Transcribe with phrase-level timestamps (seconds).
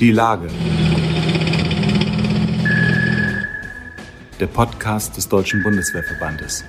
[0.00, 0.48] Die Lage.
[4.40, 6.64] Der Podcast des Deutschen Bundeswehrverbandes.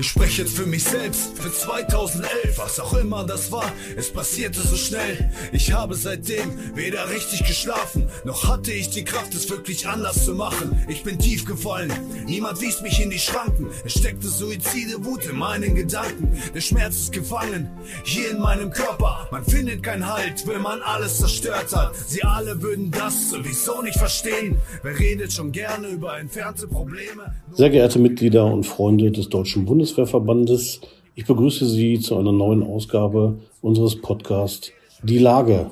[0.00, 4.60] Ich spreche jetzt für mich selbst, für 2011, was auch immer das war, es passierte
[4.60, 5.28] so schnell.
[5.50, 10.34] Ich habe seitdem weder richtig geschlafen, noch hatte ich die Kraft, es wirklich anders zu
[10.34, 10.80] machen.
[10.86, 11.90] Ich bin tief gefallen,
[12.26, 13.66] niemand wies mich in die Schranken.
[13.84, 16.32] Es steckte Suizide, Wut in meinen Gedanken.
[16.54, 17.68] Der Schmerz ist gefangen,
[18.04, 19.26] hier in meinem Körper.
[19.32, 21.96] Man findet keinen Halt, wenn man alles zerstört hat.
[22.06, 24.58] Sie alle würden das sowieso nicht verstehen.
[24.84, 27.34] Wer redet schon gerne über entfernte Probleme?
[27.52, 30.82] Sehr geehrte Mitglieder und Freunde des Deutschen Bundeswehrverbandes,
[31.14, 34.70] ich begrüße Sie zu einer neuen Ausgabe unseres Podcasts
[35.02, 35.70] Die Lage.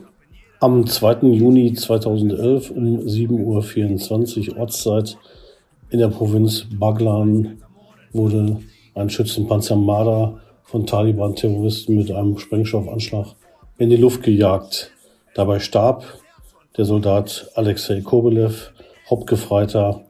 [0.58, 1.26] Am 2.
[1.32, 5.18] Juni 2011 um 7.24 Uhr Ortszeit
[5.90, 7.58] in der Provinz Baglan
[8.12, 8.58] wurde
[8.94, 13.34] ein Schützenpanzer Marder von Taliban-Terroristen mit einem Sprengstoffanschlag
[13.76, 14.92] in die Luft gejagt.
[15.34, 16.04] Dabei starb
[16.78, 18.72] der Soldat Alexei Kobelev,
[19.10, 20.00] Hauptgefreiter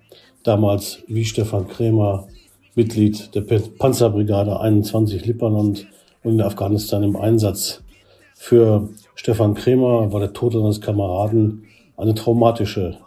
[0.44, 2.28] damals wie Stefan Krämer
[2.76, 5.86] Mitglied der Panzerbrigade 21 Lippernand
[6.22, 7.82] und in Afghanistan im Einsatz.
[8.34, 11.64] Für Stefan Krämer war der Tod seines Kameraden
[11.96, 12.98] eine traumatische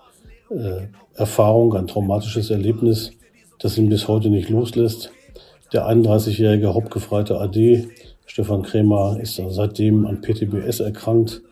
[0.50, 3.12] äh, Erfahrung, ein traumatisches Erlebnis,
[3.60, 5.12] das ihn bis heute nicht loslässt.
[5.72, 7.90] Der 31-jährige Hauptgefreite AD
[8.26, 11.44] Stefan Krämer ist seitdem an PTBS erkrankt.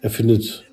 [0.00, 0.64] Er findet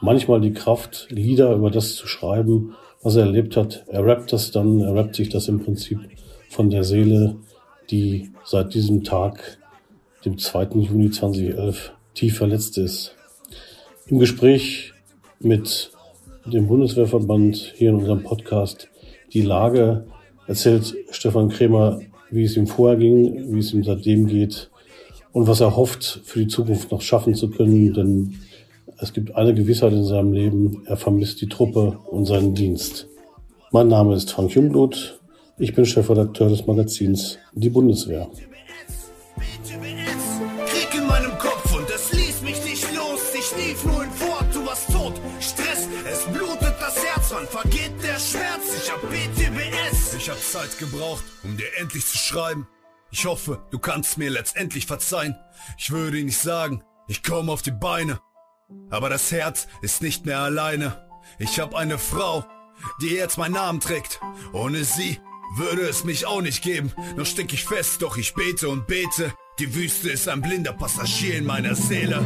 [0.00, 3.84] manchmal die Kraft, Lieder über das zu schreiben, was er erlebt hat.
[3.88, 6.00] Er rappt das dann, er rappt sich das im Prinzip
[6.50, 7.36] von der Seele,
[7.90, 9.58] die seit diesem Tag,
[10.24, 10.64] dem 2.
[10.74, 13.14] Juni 2011, tief verletzt ist.
[14.08, 14.92] Im Gespräch
[15.38, 15.92] mit
[16.44, 18.88] dem Bundeswehrverband hier in unserem Podcast
[19.32, 20.06] Die Lage
[20.48, 24.70] erzählt Stefan Krämer, wie es ihm vorher ging, wie es ihm seitdem geht
[25.32, 28.34] und was er hofft, für die Zukunft noch schaffen zu können, denn
[28.98, 33.06] es gibt eine Gewissheit in seinem Leben, er vermisst die Truppe und seinen Dienst.
[33.70, 35.19] Mein Name ist Frank Jungblut,
[35.60, 38.30] ich bin Chefredakteur des Magazins Die Bundeswehr.
[40.66, 43.20] Krieg in meinem Kopf und es ließ mich nicht los.
[43.34, 45.20] Ich lief nur hinfort, du warst tot.
[45.38, 48.82] Stress, es blutet das Herz, wann vergeht der Schmerz?
[48.82, 50.14] Ich hab PTBS.
[50.14, 52.66] Ich hab Zeit gebraucht, um dir endlich zu schreiben.
[53.10, 55.36] Ich hoffe, du kannst mir letztendlich verzeihen.
[55.76, 58.18] Ich würde nicht sagen, ich komme auf die Beine.
[58.88, 61.06] Aber das Herz ist nicht mehr alleine.
[61.38, 62.44] Ich hab eine Frau,
[63.02, 64.20] die jetzt meinen Namen trägt.
[64.52, 65.18] Ohne sie
[65.56, 66.92] würde es mich auch nicht geben.
[67.16, 69.32] Noch steck ich fest, doch ich bete und bete.
[69.58, 72.24] Die Wüste ist ein blinder Passagier in meiner Seele.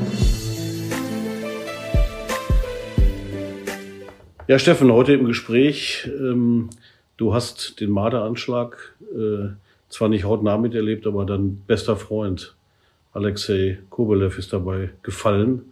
[4.46, 6.68] Ja, Steffen, heute im Gespräch, ähm,
[7.16, 9.48] du hast den Marderanschlag äh,
[9.88, 12.54] zwar nicht hautnah miterlebt, aber dein bester Freund
[13.14, 15.62] Alexei Kobelev ist dabei gefallen.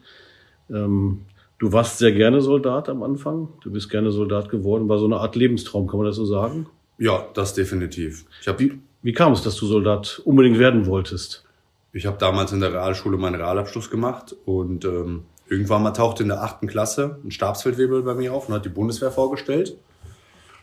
[0.70, 1.22] Ähm,
[1.58, 3.48] du warst sehr gerne Soldat am Anfang.
[3.62, 4.88] Du bist gerne Soldat geworden.
[4.88, 6.66] War so eine Art Lebenstraum, kann man das so sagen?
[6.98, 8.26] Ja, das definitiv.
[8.46, 11.44] Habe Wie, wie kam es, dass du Soldat unbedingt werden wolltest?
[11.92, 16.30] ich hab damals in der Realschule meinen Realabschluss gemacht und ähm, irgendwann mal tauchte in
[16.30, 19.76] der achten Klasse ein Stabsfeldwebel bei mir auf und hat die Bundeswehr vorgestellt.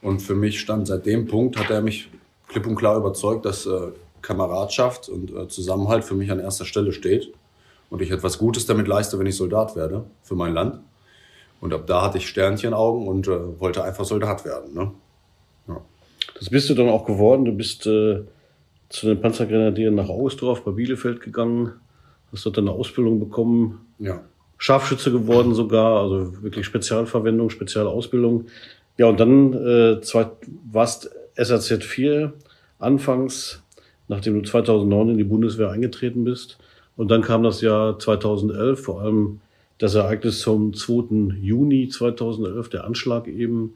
[0.01, 2.09] Und für mich stand seit dem Punkt, hat er mich
[2.47, 3.91] klipp und klar überzeugt, dass äh,
[4.21, 7.31] Kameradschaft und äh, Zusammenhalt für mich an erster Stelle steht
[7.89, 10.79] und ich etwas Gutes damit leiste, wenn ich Soldat werde für mein Land.
[11.61, 14.73] Und ab da hatte ich Sternchenaugen und äh, wollte einfach Soldat werden.
[14.73, 14.91] Ne?
[15.67, 15.81] Ja.
[16.39, 17.45] Das bist du dann auch geworden.
[17.45, 18.21] Du bist äh,
[18.87, 21.73] zu den Panzergrenadieren nach Augustdorf bei Bielefeld gegangen,
[22.31, 24.21] hast dort eine Ausbildung bekommen, ja.
[24.57, 28.47] Scharfschütze geworden sogar, also wirklich Spezialverwendung, Spezialausbildung.
[28.97, 30.27] Ja, und dann äh, zwei,
[30.71, 32.33] warst SRZ 4
[32.79, 33.61] anfangs,
[34.07, 36.57] nachdem du 2009 in die Bundeswehr eingetreten bist.
[36.97, 39.39] Und dann kam das Jahr 2011, vor allem
[39.77, 41.35] das Ereignis zum 2.
[41.41, 43.75] Juni 2011, der Anschlag eben.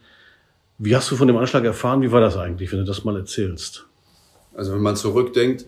[0.86, 2.02] Wie hast du von dem Anschlag erfahren?
[2.02, 3.88] Wie war das eigentlich, wenn du das mal erzählst?
[4.54, 5.66] Also wenn man zurückdenkt,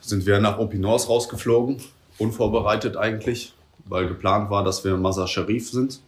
[0.00, 1.78] sind wir nach Opinors rausgeflogen,
[2.16, 3.52] unvorbereitet eigentlich,
[3.84, 5.98] weil geplant war, dass wir Mazar Sharif sind.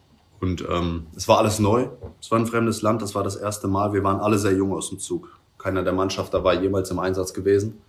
[0.40, 1.88] Und ähm, es war alles neu.
[2.20, 3.92] Es war ein fremdes Land, das war das erste Mal.
[3.92, 5.36] Wir waren alle sehr jung aus dem Zug.
[5.58, 7.80] Keiner der Mannschaft da war jemals im Einsatz gewesen.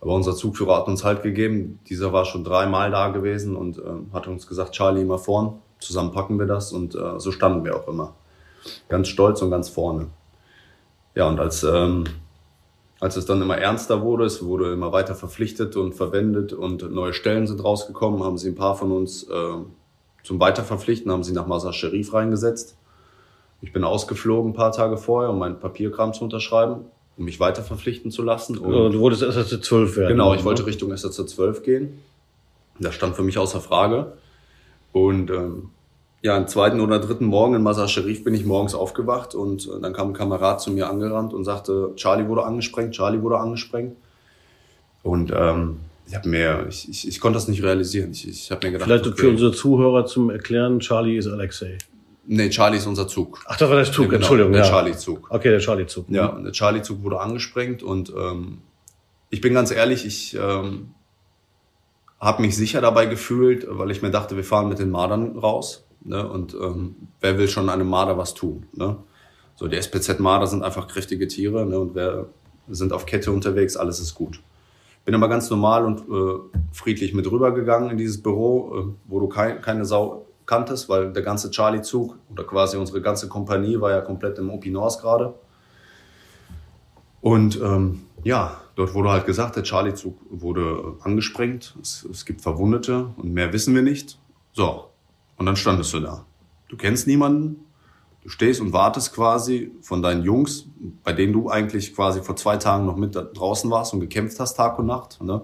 [0.00, 1.80] Aber unser Zugführer hat uns Halt gegeben.
[1.90, 6.12] Dieser war schon dreimal da gewesen und ähm, hat uns gesagt, Charlie immer vorn, zusammen
[6.12, 6.72] packen wir das.
[6.72, 8.14] Und äh, so standen wir auch immer.
[8.88, 10.06] Ganz stolz und ganz vorne.
[11.14, 12.04] Ja, und als, ähm,
[13.00, 17.12] als es dann immer ernster wurde, es wurde immer weiter verpflichtet und verwendet und neue
[17.12, 19.54] Stellen sind rausgekommen, haben sie ein paar von uns äh,
[20.22, 22.76] zum Weiterverpflichten, haben sie nach Mazar Sharif reingesetzt.
[23.60, 26.86] Ich bin ausgeflogen ein paar Tage vorher, um meinen Papierkram zu unterschreiben,
[27.16, 28.58] um mich weiter verpflichten zu lassen.
[28.58, 30.08] Und Ja, du wolltest SSC 12 werden.
[30.08, 30.46] Genau, ich ne?
[30.46, 31.98] wollte Richtung SSC 12 gehen.
[32.80, 34.14] Das stand für mich außer Frage.
[34.92, 35.70] Und ähm,
[36.24, 39.78] ja, am zweiten oder dritten Morgen in Masar Sharif bin ich morgens aufgewacht und äh,
[39.82, 43.94] dann kam ein Kamerad zu mir angerannt und sagte, Charlie wurde angesprengt, Charlie wurde angesprengt.
[45.02, 48.12] Und ähm, ich habe mir, ich, ich, ich konnte das nicht realisieren.
[48.12, 51.76] Ich, ich habe mir gedacht, Vielleicht okay, für unsere Zuhörer zum Erklären, Charlie ist Alexei.
[52.26, 53.44] nee, Charlie ist unser Zug.
[53.46, 54.52] Ach, das war der Zug, Genau, Entschuldigung.
[54.52, 54.70] der ja.
[54.70, 55.26] Charlie-Zug.
[55.30, 56.06] Okay, der Charlie-Zug.
[56.08, 58.62] Ja, und der Charlie-Zug wurde angesprengt und ähm,
[59.28, 60.94] ich bin ganz ehrlich, ich ähm,
[62.18, 65.83] habe mich sicher dabei gefühlt, weil ich mir dachte, wir fahren mit den Mardern raus.
[66.04, 66.28] Ne?
[66.28, 68.66] Und ähm, wer will schon einem Marder was tun?
[68.72, 68.96] Ne?
[69.56, 71.78] So, die SPZ-Marder sind einfach kräftige Tiere ne?
[71.78, 72.28] und wir
[72.68, 74.42] sind auf Kette unterwegs, alles ist gut.
[75.04, 79.28] Bin aber ganz normal und äh, friedlich mit rübergegangen in dieses Büro, äh, wo du
[79.28, 84.00] kein, keine Sau kanntest, weil der ganze Charlie-Zug oder quasi unsere ganze Kompanie war ja
[84.00, 85.34] komplett im Opinors gerade.
[87.20, 93.08] Und ähm, ja, dort wurde halt gesagt, der Charlie-Zug wurde angesprengt, es, es gibt Verwundete
[93.16, 94.18] und mehr wissen wir nicht.
[94.52, 94.86] So,
[95.36, 96.24] und dann standest du da.
[96.68, 97.66] Du kennst niemanden,
[98.22, 100.66] du stehst und wartest quasi von deinen Jungs,
[101.02, 104.54] bei denen du eigentlich quasi vor zwei Tagen noch mit draußen warst und gekämpft hast
[104.54, 105.22] Tag und Nacht.
[105.22, 105.42] Ne?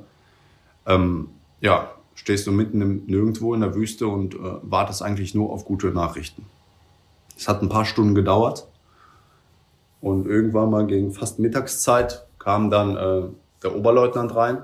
[0.87, 1.29] Ähm,
[1.61, 5.65] ja, stehst du mitten im Nirgendwo in der Wüste und äh, wartest eigentlich nur auf
[5.65, 6.47] gute Nachrichten.
[7.37, 8.67] Es hat ein paar Stunden gedauert.
[10.01, 13.29] Und irgendwann mal gegen fast Mittagszeit kam dann äh,
[13.63, 14.59] der Oberleutnant rein.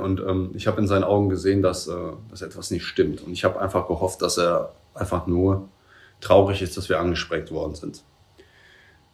[0.00, 1.94] Und ähm, ich habe in seinen Augen gesehen, dass, äh,
[2.30, 3.22] dass etwas nicht stimmt.
[3.22, 5.68] Und ich habe einfach gehofft, dass er einfach nur
[6.20, 8.02] traurig ist, dass wir angesprengt worden sind.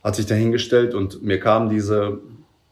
[0.02, 2.18] Hat sich dahingestellt und mir kam diese,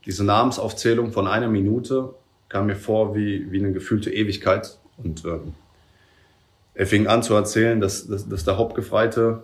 [0.07, 2.15] diese Namensaufzählung von einer Minute,
[2.49, 4.79] kam mir vor wie, wie eine gefühlte Ewigkeit.
[4.97, 5.55] Und ähm,
[6.75, 9.43] er fing an zu erzählen, dass, dass, dass der Hauptgefreite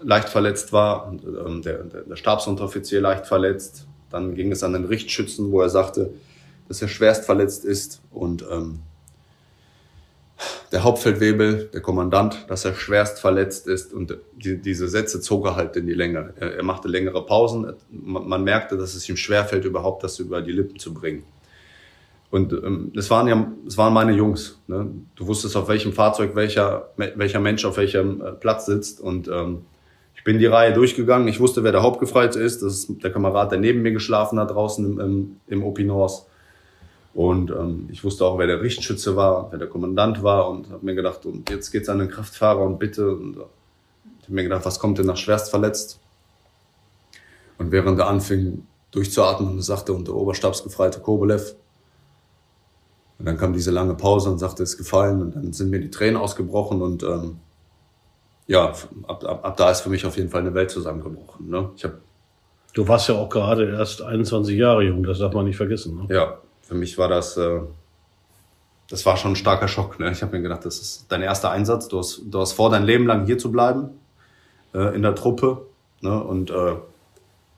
[0.00, 1.12] leicht verletzt war,
[1.46, 3.86] ähm, der, der Stabsunteroffizier leicht verletzt.
[4.10, 6.12] Dann ging es an den Richtschützen, wo er sagte,
[6.68, 8.80] dass er schwerst verletzt ist und ähm,
[10.72, 15.56] der Hauptfeldwebel, der Kommandant, dass er schwerst verletzt ist und die, diese Sätze zog er
[15.56, 16.34] halt in die Länge.
[16.36, 17.74] Er, er machte längere Pausen.
[17.90, 21.24] Man, man merkte, dass es ihm schwerfällt, überhaupt das über die Lippen zu bringen.
[22.30, 24.58] Und ähm, das waren ja, das waren meine Jungs.
[24.66, 24.90] Ne?
[25.14, 29.66] Du wusstest, auf welchem Fahrzeug welcher, welcher Mensch auf welchem äh, Platz sitzt und ähm,
[30.14, 31.26] ich bin die Reihe durchgegangen.
[31.26, 32.62] Ich wusste, wer der Hauptgefreite ist.
[32.62, 36.28] Das ist der Kamerad, der neben mir geschlafen hat draußen im, im, im Opinors.
[37.14, 40.84] Und ähm, ich wusste auch, wer der Richtschütze war, wer der Kommandant war und habe
[40.84, 43.14] mir gedacht, und jetzt geht's an den Kraftfahrer und bitte.
[43.14, 43.36] Und
[44.20, 46.00] ich habe mir gedacht, was kommt denn nach schwerst verletzt?
[47.58, 51.54] Und während er anfing durchzuatmen, sagte und der Oberstabsgefreite Kobolev.
[53.18, 55.20] Und dann kam diese lange Pause und sagte, es ist gefallen.
[55.20, 57.36] Und dann sind mir die Tränen ausgebrochen und ähm,
[58.46, 58.72] ja,
[59.06, 61.48] ab, ab, ab da ist für mich auf jeden Fall eine Welt zusammengebrochen.
[61.48, 61.70] Ne?
[61.76, 62.00] Ich habe
[62.74, 66.06] Du warst ja auch gerade erst 21 Jahre jung, das darf man nicht vergessen.
[66.08, 66.14] Ne?
[66.14, 66.38] ja,
[66.72, 67.60] für mich war das, äh,
[68.88, 70.00] das war schon ein starker Schock.
[70.00, 70.10] Ne?
[70.10, 71.86] Ich habe mir gedacht, das ist dein erster Einsatz.
[71.88, 73.90] Du hast, du hast vor, dein Leben lang hier zu bleiben
[74.72, 75.66] äh, in der Truppe
[76.00, 76.22] ne?
[76.22, 76.76] und äh,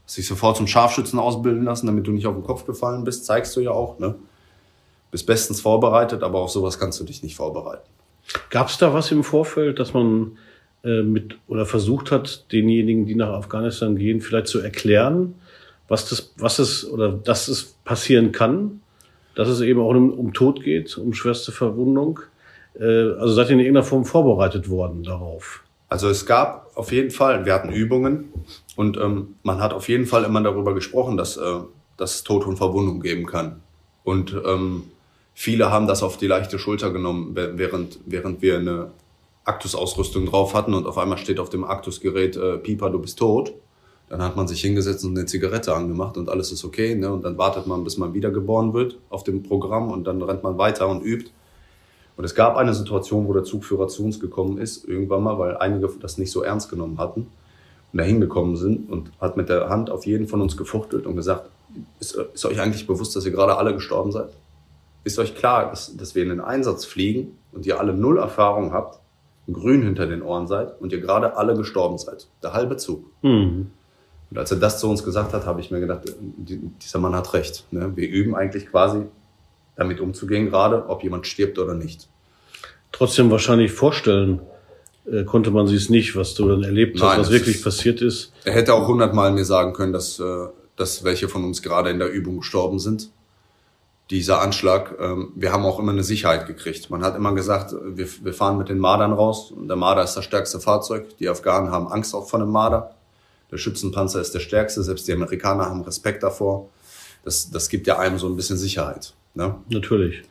[0.04, 3.24] hast sofort zum Scharfschützen ausbilden lassen, damit du nicht auf den Kopf gefallen bist.
[3.24, 4.00] Zeigst du ja auch.
[4.00, 4.16] Ne?
[5.12, 7.88] Bist bestens vorbereitet, aber auf sowas kannst du dich nicht vorbereiten.
[8.50, 10.38] Gab es da was im Vorfeld, dass man
[10.82, 15.36] äh, mit oder versucht hat, denjenigen, die nach Afghanistan gehen, vielleicht zu erklären,
[15.86, 18.80] was das, was es oder dass es passieren kann,
[19.34, 22.20] dass es eben auch um, um Tod geht, um schwerste Verwundung.
[22.78, 25.62] Äh, also seid ihr in irgendeiner Form vorbereitet worden darauf?
[25.88, 28.32] Also es gab auf jeden Fall, wir hatten Übungen
[28.76, 31.60] und ähm, man hat auf jeden Fall immer darüber gesprochen, dass, äh,
[31.96, 33.60] dass es Tod und Verwundung geben kann.
[34.02, 34.84] Und ähm,
[35.34, 38.90] viele haben das auf die leichte Schulter genommen, während, während wir eine
[39.44, 43.54] Aktus-Ausrüstung drauf hatten und auf einmal steht auf dem Aktus-Gerät, äh, Pieper, du bist tot.
[44.14, 46.94] Dann hat man sich hingesetzt und eine Zigarette angemacht und alles ist okay.
[46.94, 47.12] Ne?
[47.12, 50.56] Und dann wartet man, bis man wiedergeboren wird auf dem Programm und dann rennt man
[50.56, 51.32] weiter und übt.
[52.16, 55.56] Und es gab eine Situation, wo der Zugführer zu uns gekommen ist, irgendwann mal, weil
[55.56, 57.22] einige das nicht so ernst genommen hatten
[57.92, 61.16] und da hingekommen sind und hat mit der Hand auf jeden von uns gefuchtelt und
[61.16, 61.50] gesagt,
[61.98, 64.28] ist, ist euch eigentlich bewusst, dass ihr gerade alle gestorben seid?
[65.02, 68.72] Ist euch klar, dass, dass wir in den Einsatz fliegen und ihr alle null Erfahrung
[68.72, 69.00] habt,
[69.52, 72.28] grün hinter den Ohren seid und ihr gerade alle gestorben seid?
[72.44, 73.06] Der halbe Zug.
[73.22, 73.72] Mhm.
[74.34, 77.14] Und als er das zu uns gesagt hat, habe ich mir gedacht, die- dieser Mann
[77.14, 77.64] hat recht.
[77.70, 77.92] Ne?
[77.94, 79.02] Wir üben eigentlich quasi
[79.76, 82.08] damit umzugehen, gerade ob jemand stirbt oder nicht.
[82.90, 84.40] Trotzdem wahrscheinlich vorstellen
[85.06, 87.62] äh, konnte man sie es nicht, was du dann erlebt Nein, hast, was wirklich ist-
[87.64, 88.32] passiert ist.
[88.44, 91.98] Er hätte auch hundertmal mir sagen können, dass, äh, dass welche von uns gerade in
[92.00, 93.10] der Übung gestorben sind.
[94.10, 96.90] dieser Anschlag, ähm, wir haben auch immer eine Sicherheit gekriegt.
[96.90, 100.14] Man hat immer gesagt, wir, wir fahren mit den Mardern raus und der Marder ist
[100.14, 101.16] das stärkste Fahrzeug.
[101.18, 102.94] Die Afghanen haben Angst auch vor dem Marder.
[103.50, 106.70] Der Schützenpanzer ist der stärkste, selbst die Amerikaner haben Respekt davor.
[107.24, 109.14] Das, das gibt ja einem so ein bisschen Sicherheit.
[109.34, 109.56] Ne?
[109.68, 110.22] Natürlich.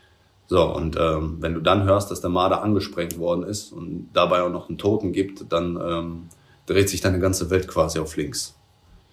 [0.47, 4.43] So, und ähm, wenn du dann hörst, dass der Marder angesprengt worden ist und dabei
[4.43, 6.29] auch noch einen Toten gibt, dann ähm,
[6.65, 8.55] dreht sich deine ganze Welt quasi auf links.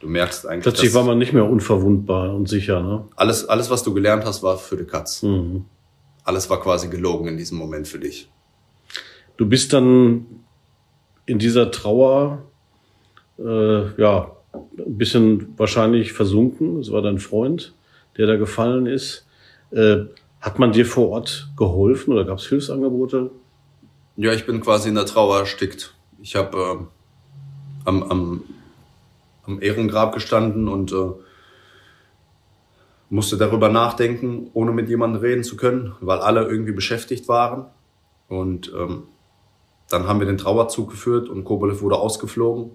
[0.00, 0.62] Du merkst eigentlich.
[0.62, 3.06] Plötzlich war man nicht mehr unverwundbar und sicher, ne?
[3.16, 5.22] Alles, alles, was du gelernt hast, war für die Katz.
[5.22, 5.66] Mhm.
[6.24, 8.30] Alles war quasi gelogen in diesem Moment für dich.
[9.36, 10.26] Du bist dann
[11.26, 12.49] in dieser Trauer,
[13.40, 16.80] äh, ja, ein bisschen wahrscheinlich versunken.
[16.80, 17.74] Es war dein Freund,
[18.16, 19.26] der da gefallen ist.
[19.70, 20.04] Äh,
[20.40, 23.30] hat man dir vor Ort geholfen oder gab es Hilfsangebote?
[24.16, 25.94] Ja, ich bin quasi in der Trauer erstickt.
[26.20, 26.76] Ich habe äh,
[27.84, 28.42] am, am
[29.50, 31.12] am Ehrengrab gestanden und äh,
[33.08, 37.66] musste darüber nachdenken, ohne mit jemandem reden zu können, weil alle irgendwie beschäftigt waren.
[38.28, 39.04] Und ähm,
[39.88, 42.70] dann haben wir den Trauerzug geführt und Kobolev wurde ausgeflogen.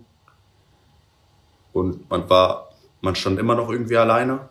[1.75, 2.69] Und man war,
[3.01, 4.47] man stand immer noch irgendwie alleine.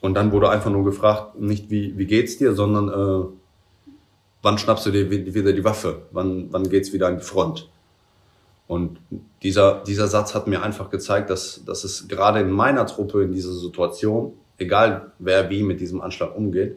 [0.00, 3.28] Und dann wurde einfach nur gefragt, nicht wie, wie geht's dir, sondern äh,
[4.42, 6.02] wann schnappst du dir wieder die Waffe?
[6.10, 7.70] Wann, wann geht's wieder an die Front?
[8.66, 8.98] Und
[9.44, 13.30] dieser, dieser Satz hat mir einfach gezeigt, dass, dass es gerade in meiner Truppe in
[13.30, 16.76] dieser Situation, egal wer wie mit diesem Anschlag umgeht,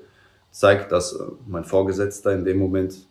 [0.51, 3.07] zeigt, dass äh, mein Vorgesetzter in dem Moment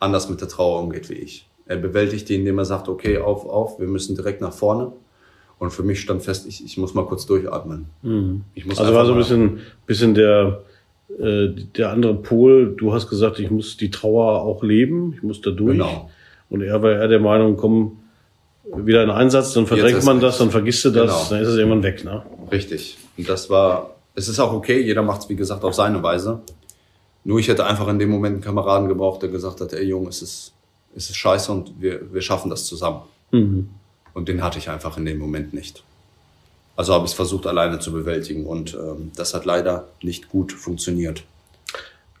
[0.00, 1.46] anders mit der Trauer umgeht wie ich.
[1.66, 4.92] Er bewältigt die, indem er sagt, okay, auf, auf, wir müssen direkt nach vorne.
[5.58, 7.86] Und für mich stand fest, ich, ich muss mal kurz durchatmen.
[8.02, 8.42] Mhm.
[8.76, 10.62] Also war so ein bisschen, bisschen der,
[11.18, 12.74] äh, der andere Pol.
[12.76, 15.72] Du hast gesagt, ich muss die Trauer auch leben, ich muss da durch.
[15.72, 16.10] Genau.
[16.50, 17.98] Und er war eher der Meinung, komm,
[18.76, 21.26] wieder in Einsatz, dann verdrängt man das, dann vergisst du das, genau.
[21.30, 22.04] dann ist es irgendwann weg.
[22.04, 22.22] Ne?
[22.50, 22.96] Richtig.
[23.16, 26.40] Und das war, es ist auch okay, jeder macht es wie gesagt auf seine Weise.
[27.24, 30.08] Nur ich hätte einfach in dem Moment einen Kameraden gebraucht, der gesagt hat, ey Junge,
[30.08, 30.52] es ist,
[30.94, 33.02] es ist scheiße und wir, wir schaffen das zusammen.
[33.30, 33.68] Mhm.
[34.14, 35.82] Und den hatte ich einfach in dem Moment nicht.
[36.76, 40.52] Also habe ich es versucht, alleine zu bewältigen und ähm, das hat leider nicht gut
[40.52, 41.24] funktioniert.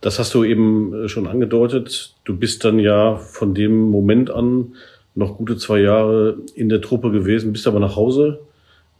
[0.00, 2.14] Das hast du eben äh, schon angedeutet.
[2.24, 4.74] Du bist dann ja von dem Moment an
[5.16, 8.40] noch gute zwei Jahre in der Truppe gewesen, bist aber nach Hause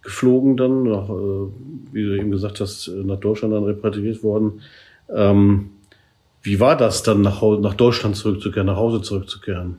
[0.03, 1.49] geflogen dann, nach, äh,
[1.93, 4.61] wie du eben gesagt hast, nach Deutschland dann repatriiert worden.
[5.09, 5.71] Ähm,
[6.43, 9.79] wie war das dann, nach, nach Deutschland zurückzukehren, nach Hause zurückzukehren?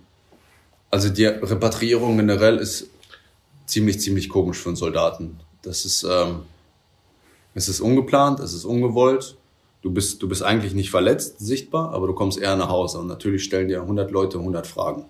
[0.89, 2.89] Also die Repatriierung generell ist
[3.65, 5.39] ziemlich, ziemlich komisch für einen Soldaten.
[5.61, 6.41] Das ist, ähm,
[7.53, 9.37] es ist ungeplant, es ist ungewollt.
[9.81, 12.99] Du bist, du bist eigentlich nicht verletzt, sichtbar, aber du kommst eher nach Hause.
[12.99, 15.05] Und natürlich stellen dir 100 Leute 100 Fragen.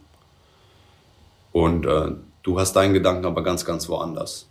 [1.51, 2.11] Und äh,
[2.43, 4.47] du hast deinen Gedanken aber ganz, ganz woanders.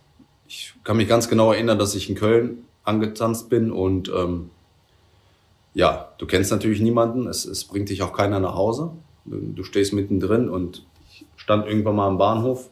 [0.47, 4.51] Ich kann mich ganz genau erinnern, dass ich in Köln angetanzt bin und ähm,
[5.73, 8.91] ja, du kennst natürlich niemanden, es, es bringt dich auch keiner nach Hause.
[9.25, 12.69] Du, du stehst mittendrin und ich stand irgendwann mal am Bahnhof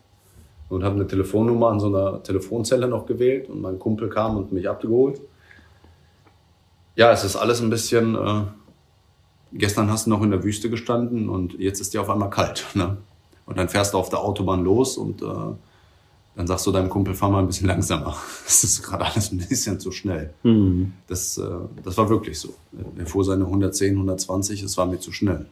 [0.73, 4.51] und habe eine Telefonnummer an so einer Telefonzelle noch gewählt und mein Kumpel kam und
[4.51, 5.21] mich abgeholt.
[6.95, 8.15] Ja, es ist alles ein bisschen.
[8.15, 8.41] Äh,
[9.53, 12.65] gestern hast du noch in der Wüste gestanden und jetzt ist dir auf einmal kalt.
[12.75, 12.97] Ne?
[13.45, 15.25] Und dann fährst du auf der Autobahn los und äh,
[16.35, 18.15] dann sagst du deinem Kumpel, fahr mal ein bisschen langsamer.
[18.45, 20.33] Das ist gerade alles ein bisschen zu schnell.
[20.43, 20.93] Mhm.
[21.07, 21.43] Das, äh,
[21.83, 22.53] das war wirklich so.
[22.97, 25.45] Er fuhr seine 110, 120, es war mir zu schnell.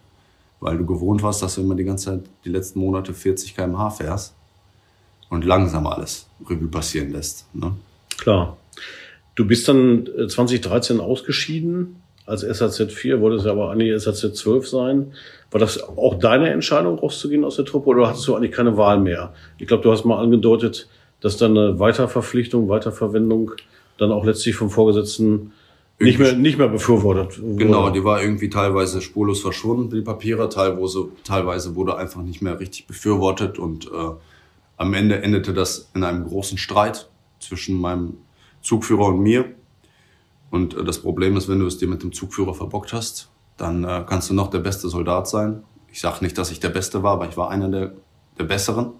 [0.62, 3.90] Weil du gewohnt warst, dass du immer die ganze Zeit, die letzten Monate 40 km/h
[3.90, 4.36] fährst
[5.32, 7.48] und langsam alles Revue passieren lässt.
[7.56, 7.74] Ne?
[8.18, 8.58] Klar.
[9.34, 11.96] Du bist dann 2013 äh, ausgeschieden
[12.28, 15.14] als SAZ 4, wollte es aber eigentlich SAZ 12 sein.
[15.50, 19.00] War das auch deine Entscheidung, rauszugehen aus der Truppe oder hattest du eigentlich keine Wahl
[19.00, 19.34] mehr?
[19.58, 20.88] Ich glaube, du hast mal angedeutet,
[21.22, 23.52] dass dann eine Weiterverpflichtung, Weiterverwendung
[23.98, 25.54] dann auch letztlich vom Vorgesetzten
[26.00, 27.56] nicht mehr, nicht mehr befürwortet wurde.
[27.64, 32.60] Genau, die war irgendwie teilweise spurlos verschwunden, die Papiere, teilweise, teilweise wurde einfach nicht mehr
[32.60, 34.12] richtig befürwortet und äh,
[34.78, 37.10] am Ende endete das in einem großen Streit
[37.40, 38.18] zwischen meinem
[38.62, 39.54] Zugführer und mir.
[40.50, 43.84] Und äh, das Problem ist, wenn du es dir mit dem Zugführer verbockt hast, dann
[43.84, 45.64] äh, kannst du noch der beste Soldat sein.
[45.92, 47.94] Ich sage nicht, dass ich der Beste war, aber ich war einer der,
[48.38, 48.94] der Besseren.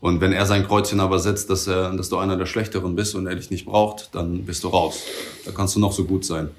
[0.00, 3.14] Und wenn er sein Kreuzchen aber setzt, dass, er, dass du einer der Schlechteren bist
[3.14, 5.02] und er dich nicht braucht, dann bist du raus.
[5.46, 6.50] Da kannst du noch so gut sein.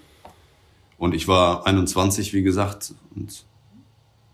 [0.97, 3.45] Und ich war 21, wie gesagt, und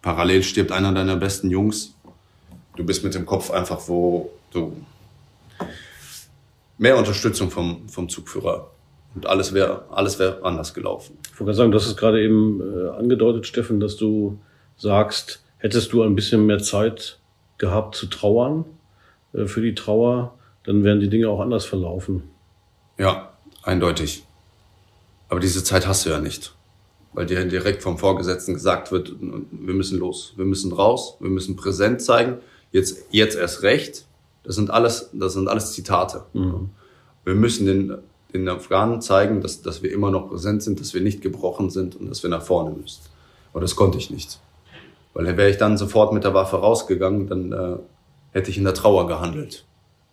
[0.01, 1.95] parallel stirbt einer deiner besten Jungs.
[2.75, 4.75] Du bist mit dem Kopf einfach, wo du
[6.77, 8.71] mehr Unterstützung vom, vom Zugführer
[9.13, 11.17] und alles wäre alles wäre anders gelaufen.
[11.33, 14.39] Ich wollte sagen, du hast es gerade eben äh, angedeutet, Steffen, dass du
[14.77, 17.19] sagst, hättest du ein bisschen mehr Zeit
[17.57, 18.65] gehabt zu trauern
[19.33, 22.23] äh, für die Trauer, dann wären die Dinge auch anders verlaufen.
[22.97, 24.23] Ja, eindeutig.
[25.29, 26.53] Aber diese Zeit hast du ja nicht.
[27.13, 31.57] Weil dir direkt vom Vorgesetzten gesagt wird, wir müssen los, wir müssen raus, wir müssen
[31.57, 32.37] präsent zeigen.
[32.71, 34.05] Jetzt, jetzt erst recht.
[34.43, 36.23] Das sind alles, das sind alles Zitate.
[36.33, 36.69] Mhm.
[37.23, 37.97] Wir müssen den,
[38.33, 41.95] den Afghanen zeigen, dass, dass wir immer noch präsent sind, dass wir nicht gebrochen sind
[41.95, 43.01] und dass wir nach vorne müssen.
[43.51, 44.39] Aber das konnte ich nicht.
[45.13, 47.77] Weil wäre ich dann sofort mit der Waffe rausgegangen, dann äh,
[48.31, 49.65] hätte ich in der Trauer gehandelt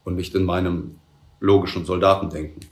[0.04, 0.96] und nicht in meinem
[1.40, 2.68] logischen Soldatendenken.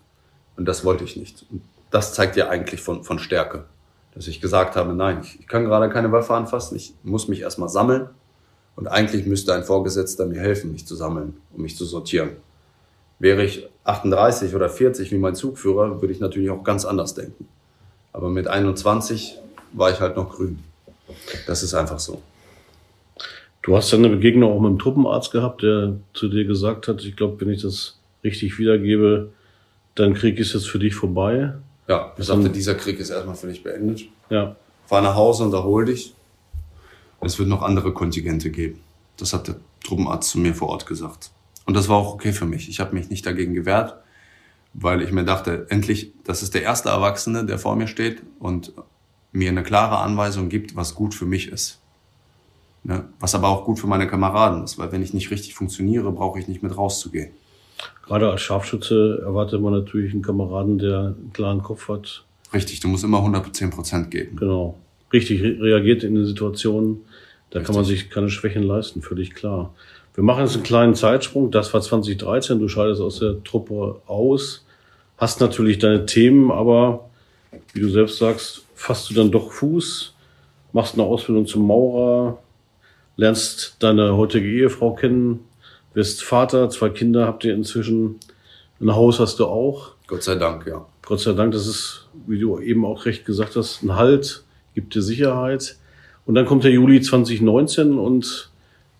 [0.56, 1.46] Und das wollte ich nicht.
[1.50, 3.66] Und das zeigt ja eigentlich von, von Stärke.
[4.14, 7.40] Dass ich gesagt habe, nein, ich, ich kann gerade keine Waffe anfassen, ich muss mich
[7.42, 8.08] erstmal sammeln.
[8.76, 12.30] Und eigentlich müsste ein Vorgesetzter mir helfen, mich zu sammeln, um mich zu sortieren.
[13.18, 17.48] Wäre ich 38 oder 40 wie mein Zugführer, würde ich natürlich auch ganz anders denken.
[18.12, 19.38] Aber mit 21
[19.72, 20.58] war ich halt noch grün.
[21.46, 22.20] Das ist einfach so.
[23.62, 27.02] Du hast ja eine Begegnung auch mit dem Truppenarzt gehabt, der zu dir gesagt hat,
[27.02, 29.30] ich glaube, wenn ich das richtig wiedergebe,
[29.94, 31.54] dein Krieg ist jetzt für dich vorbei.
[31.88, 34.02] Ja, er sagte, dieser Krieg ist erstmal für dich beendet.
[34.30, 34.56] Ja.
[34.86, 36.14] Fahr nach Hause und erhol dich.
[37.26, 38.80] Es wird noch andere Kontingente geben.
[39.16, 41.30] Das hat der Truppenarzt zu mir vor Ort gesagt.
[41.64, 42.68] Und das war auch okay für mich.
[42.68, 43.96] Ich habe mich nicht dagegen gewehrt,
[44.74, 48.72] weil ich mir dachte, endlich, das ist der erste Erwachsene, der vor mir steht und
[49.32, 51.80] mir eine klare Anweisung gibt, was gut für mich ist.
[52.84, 53.04] Ne?
[53.18, 56.38] Was aber auch gut für meine Kameraden ist, weil wenn ich nicht richtig funktioniere, brauche
[56.38, 57.32] ich nicht mit rauszugehen.
[58.04, 62.24] Gerade als Scharfschütze erwartet man natürlich einen Kameraden, der einen klaren Kopf hat.
[62.54, 64.36] Richtig, du musst immer 110 Prozent geben.
[64.36, 64.78] Genau.
[65.12, 67.00] Richtig reagiert in den Situationen.
[67.50, 67.66] Da Richtig.
[67.66, 69.74] kann man sich keine Schwächen leisten, völlig klar.
[70.14, 71.50] Wir machen jetzt einen kleinen Zeitsprung.
[71.50, 72.58] Das war 2013.
[72.58, 74.64] Du scheidest aus der Truppe aus.
[75.18, 77.08] Hast natürlich deine Themen, aber
[77.72, 80.14] wie du selbst sagst, fasst du dann doch Fuß,
[80.72, 82.38] machst eine Ausbildung zum Maurer,
[83.16, 85.40] lernst deine heutige Ehefrau kennen,
[85.94, 88.20] wirst Vater, zwei Kinder habt ihr inzwischen,
[88.80, 89.92] ein Haus hast du auch.
[90.06, 90.84] Gott sei Dank, ja.
[91.02, 94.94] Gott sei Dank, das ist, wie du eben auch recht gesagt hast, ein Halt, gibt
[94.94, 95.76] dir Sicherheit.
[96.26, 98.50] Und dann kommt der Juli 2019 und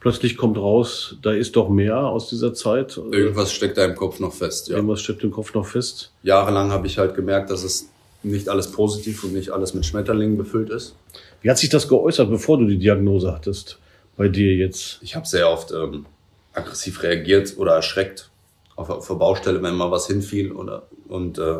[0.01, 2.97] plötzlich kommt raus, da ist doch mehr aus dieser Zeit.
[2.97, 4.77] Irgendwas steckt da im Kopf noch fest, ja.
[4.77, 6.13] Irgendwas steckt im Kopf noch fest.
[6.23, 7.89] Jahrelang habe ich halt gemerkt, dass es
[8.23, 10.95] nicht alles positiv und nicht alles mit Schmetterlingen befüllt ist.
[11.43, 13.79] Wie hat sich das geäußert, bevor du die Diagnose hattest,
[14.17, 14.99] bei dir jetzt?
[15.03, 16.07] Ich habe sehr oft ähm,
[16.53, 18.31] aggressiv reagiert oder erschreckt
[18.77, 21.59] auf, auf der Baustelle, wenn mal was hinfiel oder, und äh,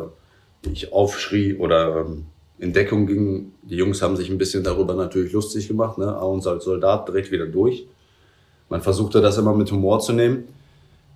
[0.71, 2.25] ich aufschrie oder ähm,
[2.59, 3.53] in Deckung ging.
[3.63, 5.97] Die Jungs haben sich ein bisschen darüber natürlich lustig gemacht.
[5.97, 6.17] Ne?
[6.19, 7.87] Unser Soldat dreht wieder durch.
[8.69, 10.45] Man versuchte das immer mit Humor zu nehmen.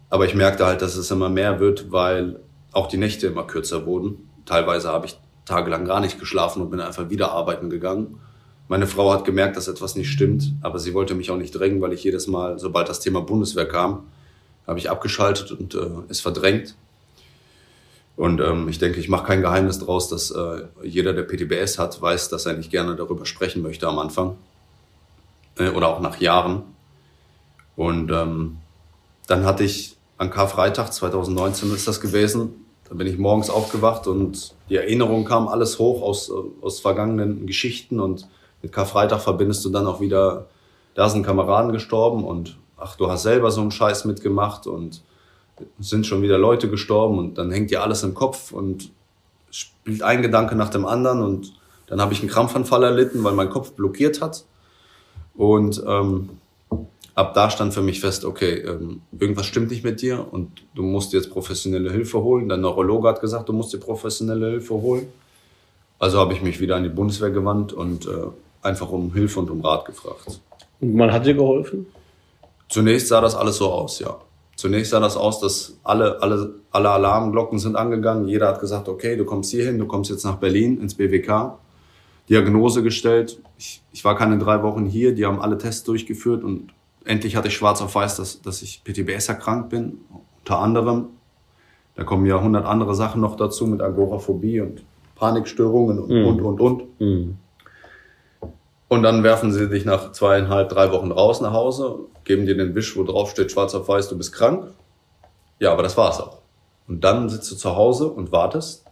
[0.09, 2.39] Aber ich merkte halt, dass es immer mehr wird, weil
[2.73, 4.29] auch die Nächte immer kürzer wurden.
[4.45, 8.19] Teilweise habe ich tagelang gar nicht geschlafen und bin einfach wieder arbeiten gegangen.
[8.67, 11.81] Meine Frau hat gemerkt, dass etwas nicht stimmt, aber sie wollte mich auch nicht drängen,
[11.81, 14.03] weil ich jedes Mal, sobald das Thema Bundeswehr kam,
[14.65, 16.75] habe ich abgeschaltet und äh, es verdrängt.
[18.15, 22.01] Und ähm, ich denke, ich mache kein Geheimnis daraus, dass äh, jeder, der PTBS hat,
[22.01, 24.37] weiß, dass er nicht gerne darüber sprechen möchte am Anfang
[25.57, 26.63] äh, oder auch nach Jahren.
[27.75, 28.57] Und ähm,
[29.27, 34.53] dann hatte ich an Karfreitag 2019 ist das gewesen, da bin ich morgens aufgewacht und
[34.69, 36.29] die Erinnerung kam alles hoch aus,
[36.61, 38.01] aus vergangenen Geschichten.
[38.01, 38.27] Und
[38.61, 40.47] mit Karfreitag verbindest du dann auch wieder,
[40.93, 44.67] da sind Kameraden gestorben und ach, du hast selber so einen Scheiß mitgemacht.
[44.67, 45.03] Und
[45.79, 48.91] sind schon wieder Leute gestorben und dann hängt dir alles im Kopf und
[49.49, 51.53] spielt ein Gedanke nach dem anderen und
[51.87, 54.45] dann habe ich einen Krampfanfall erlitten, weil mein Kopf blockiert hat
[55.35, 56.29] und ähm,
[57.15, 60.83] ab da stand für mich fest, okay, ähm, irgendwas stimmt nicht mit dir und du
[60.83, 62.47] musst jetzt professionelle Hilfe holen.
[62.47, 65.07] Der Neurologe hat gesagt, du musst dir professionelle Hilfe holen.
[65.99, 68.27] Also habe ich mich wieder an die Bundeswehr gewandt und äh,
[68.61, 70.41] einfach um Hilfe und um Rat gefragt.
[70.79, 71.85] Und man hat dir geholfen?
[72.69, 74.17] Zunächst sah das alles so aus, ja.
[74.61, 78.27] Zunächst sah das aus, dass alle, alle, alle Alarmglocken sind angegangen.
[78.27, 81.57] Jeder hat gesagt, okay, du kommst hierhin, du kommst jetzt nach Berlin ins BWK.
[82.29, 83.41] Diagnose gestellt.
[83.57, 87.47] Ich, ich war keine drei Wochen hier, die haben alle Tests durchgeführt und endlich hatte
[87.47, 89.97] ich schwarz auf weiß, dass, dass ich PTBS erkrankt bin,
[90.41, 91.07] unter anderem.
[91.95, 94.83] Da kommen ja hundert andere Sachen noch dazu mit Agoraphobie und
[95.15, 96.25] Panikstörungen und, mhm.
[96.27, 97.01] und, und, und.
[97.01, 97.37] Mhm.
[98.91, 102.75] Und dann werfen sie dich nach zweieinhalb, drei Wochen raus nach Hause, geben dir den
[102.75, 104.73] Wisch, wo drauf steht, schwarz auf weiß, du bist krank.
[105.59, 106.39] Ja, aber das war's auch.
[106.89, 108.83] Und dann sitzt du zu Hause und wartest,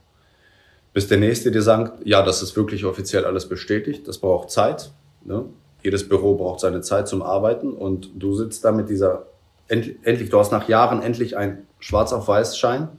[0.93, 4.91] bis der Nächste dir sagt, ja, das ist wirklich offiziell alles bestätigt, das braucht Zeit.
[5.25, 5.43] Ne?
[5.83, 9.25] jedes Büro braucht seine Zeit zum Arbeiten und du sitzt da mit dieser,
[9.67, 12.89] endlich, du hast nach Jahren endlich ein Schwarz auf Weiß Schein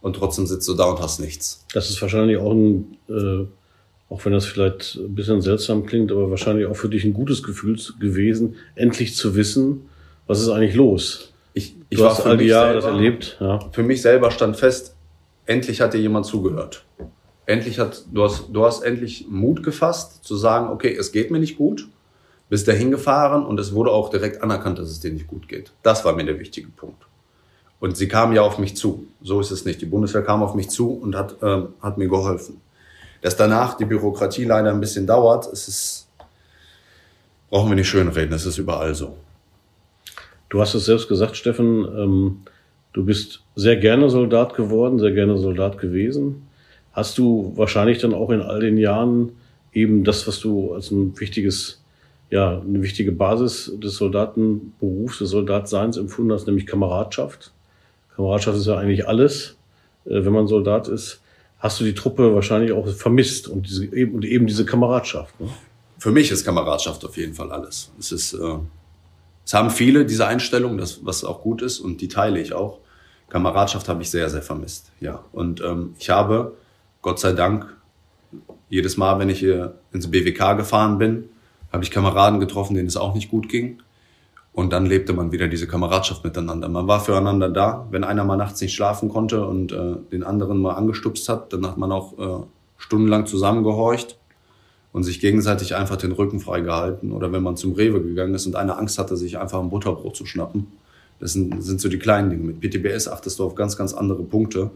[0.00, 1.64] und trotzdem sitzt du da und hast nichts.
[1.72, 3.46] Das ist wahrscheinlich auch ein, äh,
[4.10, 7.42] auch wenn das vielleicht ein bisschen seltsam klingt, aber wahrscheinlich auch für dich ein gutes
[7.42, 9.88] Gefühl gewesen, endlich zu wissen,
[10.26, 11.32] was ist eigentlich los.
[11.52, 13.36] Ich, ich du war hast all die Jahre das erlebt.
[13.40, 13.58] Ja.
[13.72, 14.94] Für mich selber stand fest,
[15.46, 16.84] endlich hat dir jemand zugehört.
[17.46, 21.38] endlich hat, du hast, du hast endlich Mut gefasst, zu sagen, okay, es geht mir
[21.38, 21.88] nicht gut,
[22.50, 25.72] bist dahin gefahren und es wurde auch direkt anerkannt, dass es dir nicht gut geht.
[25.82, 27.06] Das war mir der wichtige Punkt.
[27.80, 29.06] Und sie kam ja auf mich zu.
[29.22, 29.80] So ist es nicht.
[29.80, 32.60] Die Bundeswehr kam auf mich zu und hat, ähm, hat mir geholfen.
[33.20, 36.08] Dass danach die Bürokratie leider ein bisschen dauert, es ist,
[37.50, 39.16] brauchen wir nicht schön reden, es ist überall so.
[40.48, 42.40] Du hast es selbst gesagt, Steffen, ähm,
[42.92, 46.46] du bist sehr gerne Soldat geworden, sehr gerne Soldat gewesen.
[46.92, 49.32] Hast du wahrscheinlich dann auch in all den Jahren
[49.72, 51.82] eben das, was du als ein wichtiges,
[52.30, 57.52] ja, eine wichtige Basis des Soldatenberufs, des Soldatseins empfunden hast, nämlich Kameradschaft.
[58.16, 59.56] Kameradschaft ist ja eigentlich alles,
[60.06, 61.20] äh, wenn man Soldat ist.
[61.58, 65.38] Hast du die Truppe wahrscheinlich auch vermisst und, diese, eben, und eben diese Kameradschaft?
[65.40, 65.48] Ne?
[65.98, 67.90] Für mich ist Kameradschaft auf jeden Fall alles.
[67.98, 68.58] Es ist, äh,
[69.44, 72.78] es haben viele diese Einstellung, das, was auch gut ist und die teile ich auch.
[73.28, 74.90] Kameradschaft habe ich sehr, sehr vermisst.
[75.00, 75.24] Ja.
[75.32, 76.56] Und ähm, ich habe,
[77.02, 77.66] Gott sei Dank,
[78.68, 81.28] jedes Mal, wenn ich hier ins BWK gefahren bin,
[81.72, 83.82] habe ich Kameraden getroffen, denen es auch nicht gut ging.
[84.58, 86.68] Und dann lebte man wieder diese Kameradschaft miteinander.
[86.68, 87.86] Man war füreinander da.
[87.92, 91.64] Wenn einer mal nachts nicht schlafen konnte und äh, den anderen mal angestupst hat, dann
[91.64, 92.44] hat man auch äh,
[92.76, 94.18] stundenlang zusammengehorcht
[94.92, 97.12] und sich gegenseitig einfach den Rücken freigehalten.
[97.12, 100.16] Oder wenn man zum Rewe gegangen ist und einer Angst hatte, sich einfach ein Butterbrot
[100.16, 100.66] zu schnappen.
[101.20, 102.42] Das sind, sind so die kleinen Dinge.
[102.42, 104.72] Mit PTBS achtest du auf ganz, ganz andere Punkte.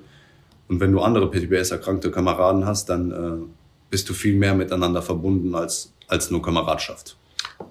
[0.68, 3.44] Und wenn du andere PTBS-erkrankte Kameraden hast, dann äh,
[3.90, 7.16] bist du viel mehr miteinander verbunden als, als nur Kameradschaft.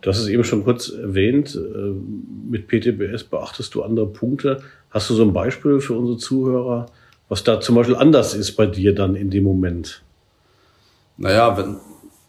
[0.02, 1.56] Du hast es eben schon kurz erwähnt.
[1.56, 1.94] Äh,
[2.50, 4.62] mit PTBS beachtest du andere Punkte.
[4.90, 6.88] Hast du so ein Beispiel für unsere Zuhörer,
[7.30, 10.04] was da zum Beispiel anders ist bei dir dann in dem Moment?
[11.18, 11.78] Naja, wenn,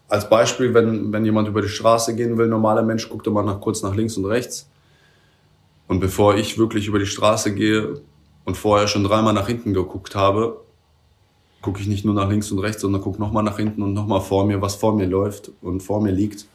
[0.08, 3.60] als Beispiel, wenn, wenn jemand über die Straße gehen will, normaler Mensch guckt immer nach,
[3.60, 4.68] kurz nach links und rechts.
[5.88, 8.00] Und bevor ich wirklich über die Straße gehe
[8.44, 10.60] und vorher schon dreimal nach hinten geguckt habe,
[11.62, 14.20] gucke ich nicht nur nach links und rechts, sondern gucke nochmal nach hinten und nochmal
[14.20, 16.46] vor mir, was vor mir läuft und vor mir liegt.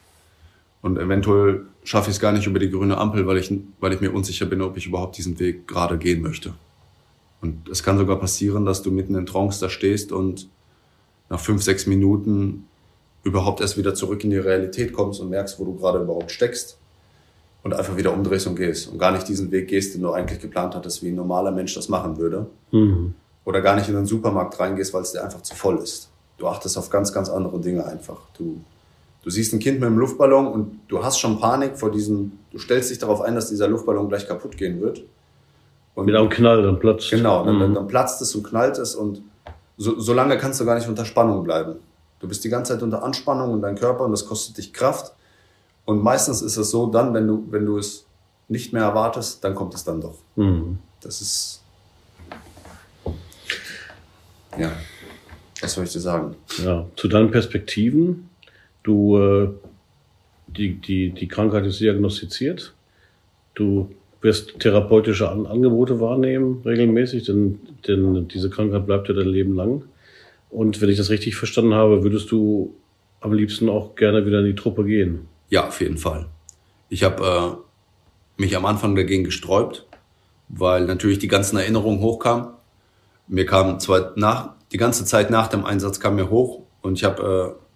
[0.88, 4.00] Und eventuell schaffe ich es gar nicht über die grüne Ampel, weil ich, weil ich
[4.00, 6.54] mir unsicher bin, ob ich überhaupt diesen Weg gerade gehen möchte.
[7.42, 10.48] Und es kann sogar passieren, dass du mitten in Trance da stehst und
[11.30, 12.68] nach fünf, sechs Minuten
[13.26, 16.78] überhaupt erst wieder zurück in die Realität kommst und merkst, wo du gerade überhaupt steckst
[17.64, 20.40] und einfach wieder umdrehst und gehst und gar nicht diesen Weg gehst, den du eigentlich
[20.40, 22.46] geplant hattest, wie ein normaler Mensch das machen würde.
[22.72, 23.14] Mhm.
[23.44, 26.10] Oder gar nicht in den Supermarkt reingehst, weil es dir einfach zu voll ist.
[26.38, 28.20] Du achtest auf ganz, ganz andere Dinge einfach.
[28.38, 28.62] Du
[29.24, 32.60] Du siehst ein Kind mit einem Luftballon und du hast schon Panik vor diesem, du
[32.60, 35.04] stellst dich darauf ein, dass dieser Luftballon gleich kaputt gehen wird.
[35.96, 37.10] Und mit einem Knall, dann platzt.
[37.10, 37.74] Genau, dann, mhm.
[37.74, 39.22] dann platzt es und knallt es und
[39.78, 41.76] so, so lange kannst du gar nicht unter Spannung bleiben.
[42.20, 45.14] Du bist die ganze Zeit unter Anspannung und dein Körper und das kostet dich Kraft.
[45.86, 48.06] Und meistens ist es so, dann, wenn du, wenn du es
[48.48, 50.18] nicht mehr erwartest, dann kommt es dann doch.
[50.36, 50.80] Mhm.
[51.02, 51.64] Das ist.
[54.58, 54.72] Ja,
[55.62, 56.36] was soll ich dir sagen?
[56.64, 58.30] Ja, zu deinen Perspektiven.
[58.88, 59.50] Du, äh,
[60.48, 62.74] die, die, die Krankheit ist diagnostiziert.
[63.54, 63.90] Du
[64.22, 69.84] wirst therapeutische An Angebote wahrnehmen regelmäßig, denn, denn diese Krankheit bleibt ja dein Leben lang.
[70.50, 72.76] Und wenn ich das richtig verstanden habe, würdest du
[73.20, 75.28] am liebsten auch gerne wieder in die Truppe gehen?
[75.50, 76.28] Ja, auf jeden Fall.
[76.88, 77.62] Ich habe
[78.38, 79.86] äh, mich am Anfang dagegen gesträubt,
[80.48, 82.52] weil natürlich die ganzen Erinnerungen hochkamen.
[83.28, 87.04] Mir kam zwar nach, die ganze Zeit nach dem Einsatz kam mir hoch und ich
[87.04, 87.67] habe äh,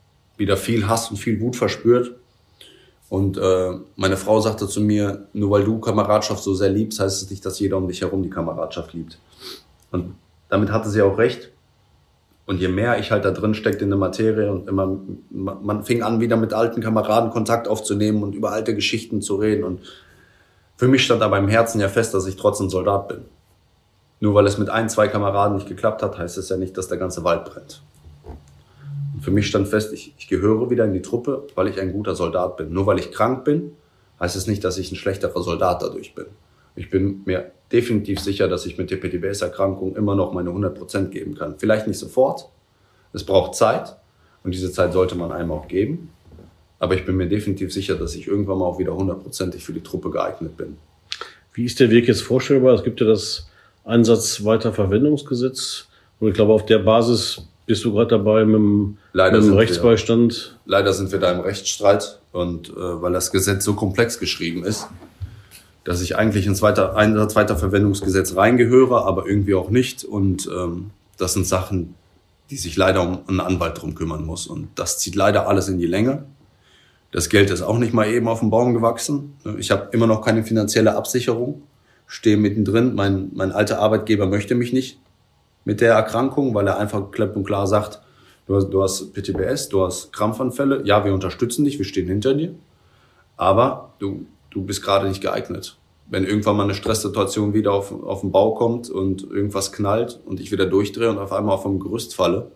[0.41, 2.15] wieder viel Hass und viel Wut verspürt.
[3.09, 7.21] Und äh, meine Frau sagte zu mir, nur weil du Kameradschaft so sehr liebst, heißt
[7.21, 9.19] es nicht, dass jeder um dich herum die Kameradschaft liebt.
[9.91, 10.15] Und
[10.49, 11.51] damit hatte sie auch recht.
[12.45, 14.97] Und je mehr ich halt da drin steckte in der Materie und immer,
[15.29, 19.63] man fing an, wieder mit alten Kameraden Kontakt aufzunehmen und über alte Geschichten zu reden.
[19.63, 19.81] Und
[20.75, 23.25] für mich stand aber im Herzen ja fest, dass ich trotzdem Soldat bin.
[24.19, 26.87] Nur weil es mit ein, zwei Kameraden nicht geklappt hat, heißt es ja nicht, dass
[26.87, 27.81] der ganze Wald brennt
[29.21, 32.15] für mich stand fest, ich, ich gehöre wieder in die Truppe, weil ich ein guter
[32.15, 32.73] Soldat bin.
[32.73, 33.73] Nur weil ich krank bin,
[34.19, 36.25] heißt es nicht, dass ich ein schlechterer Soldat dadurch bin.
[36.75, 41.35] Ich bin mir definitiv sicher, dass ich mit der PTBS-Erkrankung immer noch meine 100% geben
[41.35, 41.55] kann.
[41.57, 42.49] Vielleicht nicht sofort.
[43.13, 43.95] Es braucht Zeit.
[44.43, 46.09] Und diese Zeit sollte man einem auch geben.
[46.79, 49.83] Aber ich bin mir definitiv sicher, dass ich irgendwann mal auch wieder hundertprozentig für die
[49.83, 50.77] Truppe geeignet bin.
[51.53, 52.73] Wie ist der Weg jetzt vorstellbar?
[52.73, 53.47] Es gibt ja das
[53.83, 55.89] Einsatzweiterverwendungsgesetz.
[56.19, 59.53] Und ich glaube, auf der Basis bist du gerade dabei mit dem, leider mit dem
[59.53, 60.57] Rechtsbeistand?
[60.65, 64.65] Wir, leider sind wir da im Rechtsstreit und äh, weil das Gesetz so komplex geschrieben
[64.65, 64.89] ist,
[65.85, 70.03] dass ich eigentlich ins weiter, Einsatzweiterverwendungsgesetz reingehöre, aber irgendwie auch nicht.
[70.03, 71.95] Und ähm, das sind Sachen,
[72.49, 74.47] die sich leider um einen Anwalt drum kümmern muss.
[74.47, 76.25] Und das zieht leider alles in die Länge.
[77.13, 79.37] Das Geld ist auch nicht mal eben auf den Baum gewachsen.
[79.57, 81.63] Ich habe immer noch keine finanzielle Absicherung,
[82.05, 82.95] stehe mittendrin.
[82.95, 84.99] Mein, mein alter Arbeitgeber möchte mich nicht
[85.65, 88.01] mit der Erkrankung, weil er einfach klipp und klar sagt,
[88.51, 90.81] Du hast, du hast PTBS, du hast Krampfanfälle.
[90.83, 92.53] Ja, wir unterstützen dich, wir stehen hinter dir.
[93.37, 95.77] Aber du, du bist gerade nicht geeignet.
[96.09, 100.41] Wenn irgendwann mal eine Stresssituation wieder auf, auf den Bau kommt und irgendwas knallt und
[100.41, 102.51] ich wieder durchdrehe und auf einmal auf dem Gerüst falle,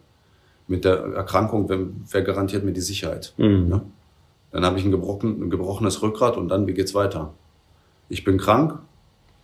[0.68, 1.70] mit der Erkrankung,
[2.10, 3.34] wer garantiert mir die Sicherheit?
[3.38, 3.70] Mhm.
[3.70, 3.82] Ne?
[4.52, 7.34] Dann habe ich ein, gebrochen, ein gebrochenes Rückgrat und dann, wie geht's weiter?
[8.10, 8.80] Ich bin krank,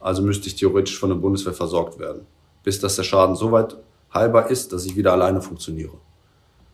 [0.02, 2.26] also müsste ich theoretisch von der Bundeswehr versorgt werden.
[2.63, 3.76] Bis dass der Schaden so weit
[4.13, 5.93] heilbar ist, dass ich wieder alleine funktioniere.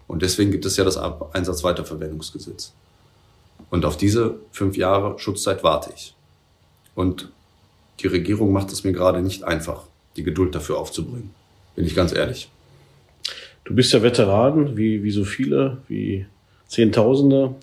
[0.08, 2.73] Und deswegen gibt es ja das Einsatzweiterverwendungsgesetz.
[3.69, 6.15] Und auf diese fünf Jahre Schutzzeit warte ich.
[6.95, 7.30] Und
[8.00, 9.84] die Regierung macht es mir gerade nicht einfach,
[10.15, 11.32] die Geduld dafür aufzubringen.
[11.76, 12.50] Bin ich ganz ehrlich.
[13.65, 16.26] Du bist ja Veteran, wie, wie so viele, wie
[16.67, 17.56] Zehntausende.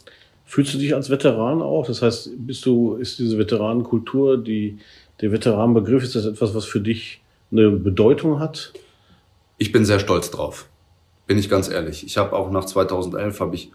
[0.44, 1.86] Fühlst du dich als Veteran auch?
[1.86, 4.78] Das heißt, bist du, ist diese Veteranenkultur, die,
[5.20, 8.72] der Veteranenbegriff, ist das etwas, was für dich eine Bedeutung hat?
[9.58, 10.68] Ich bin sehr stolz drauf.
[11.26, 12.04] Bin ich ganz ehrlich.
[12.04, 13.72] Ich habe auch nach 2011 habe ich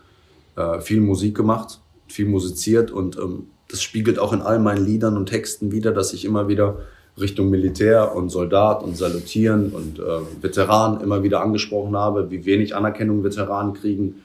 [0.56, 5.16] äh, viel Musik gemacht, viel musiziert und ähm, das spiegelt auch in all meinen Liedern
[5.16, 6.80] und Texten wieder, dass ich immer wieder
[7.20, 10.04] Richtung Militär und Soldat und Salutieren und äh,
[10.42, 14.24] Veteran immer wieder angesprochen habe, wie wenig Anerkennung Veteranen kriegen.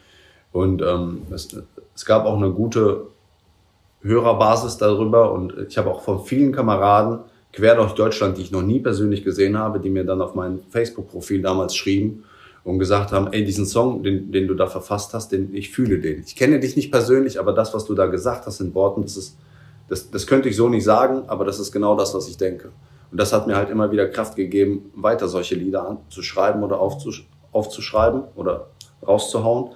[0.53, 1.57] Und ähm, es,
[1.95, 3.09] es gab auch eine gute
[4.03, 7.21] Hörerbasis darüber und ich habe auch von vielen Kameraden
[7.55, 10.61] quer durch Deutschland, die ich noch nie persönlich gesehen habe, die mir dann auf mein
[10.71, 12.25] Facebook-Profil damals schrieben
[12.65, 16.01] und gesagt haben, ey, diesen Song, den, den du da verfasst hast, den, ich fühle
[16.01, 16.25] den.
[16.27, 19.17] Ich kenne dich nicht persönlich, aber das, was du da gesagt hast in Worten, das
[19.17, 19.37] ist,
[19.89, 22.71] das, das könnte ich so nicht sagen, aber das ist genau das, was ich denke.
[23.11, 27.29] Und das hat mir halt immer wieder Kraft gegeben, weiter solche Lieder anzuschreiben oder aufzusch
[27.53, 28.67] aufzuschreiben oder
[29.07, 29.71] rauszuhauen,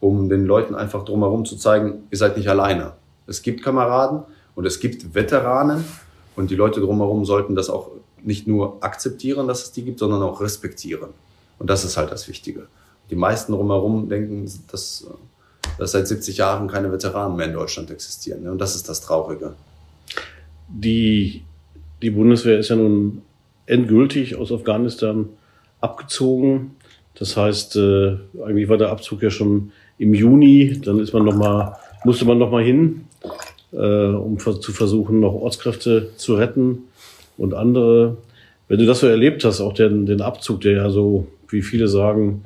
[0.00, 2.92] um den Leuten einfach drumherum zu zeigen, ihr seid nicht alleine.
[3.26, 5.82] Es gibt Kameraden und es gibt Veteranen
[6.36, 7.90] und die Leute drumherum sollten das auch
[8.22, 11.10] nicht nur akzeptieren, dass es die gibt, sondern auch respektieren.
[11.58, 12.66] Und das ist halt das Wichtige.
[13.10, 15.06] Die meisten drumherum denken, dass,
[15.78, 18.48] dass seit 70 Jahren keine Veteranen mehr in Deutschland existieren.
[18.48, 19.54] Und das ist das Traurige.
[20.68, 21.42] Die,
[22.00, 23.22] die Bundeswehr ist ja nun
[23.66, 25.28] endgültig aus Afghanistan
[25.80, 26.76] abgezogen.
[27.14, 30.80] Das heißt, äh, eigentlich war der Abzug ja schon im Juni.
[30.82, 33.01] Dann ist man noch mal, musste man noch mal hin
[33.78, 36.84] um zu versuchen, noch Ortskräfte zu retten
[37.38, 38.18] und andere.
[38.68, 41.88] Wenn du das so erlebt hast, auch den, den Abzug, der ja so, wie viele
[41.88, 42.42] sagen,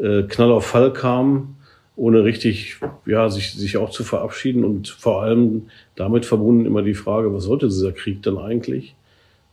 [0.00, 1.56] äh, Knall auf Fall kam,
[1.96, 6.94] ohne richtig, ja, sich, sich auch zu verabschieden und vor allem damit verbunden immer die
[6.94, 8.94] Frage, was sollte dieser Krieg dann eigentlich?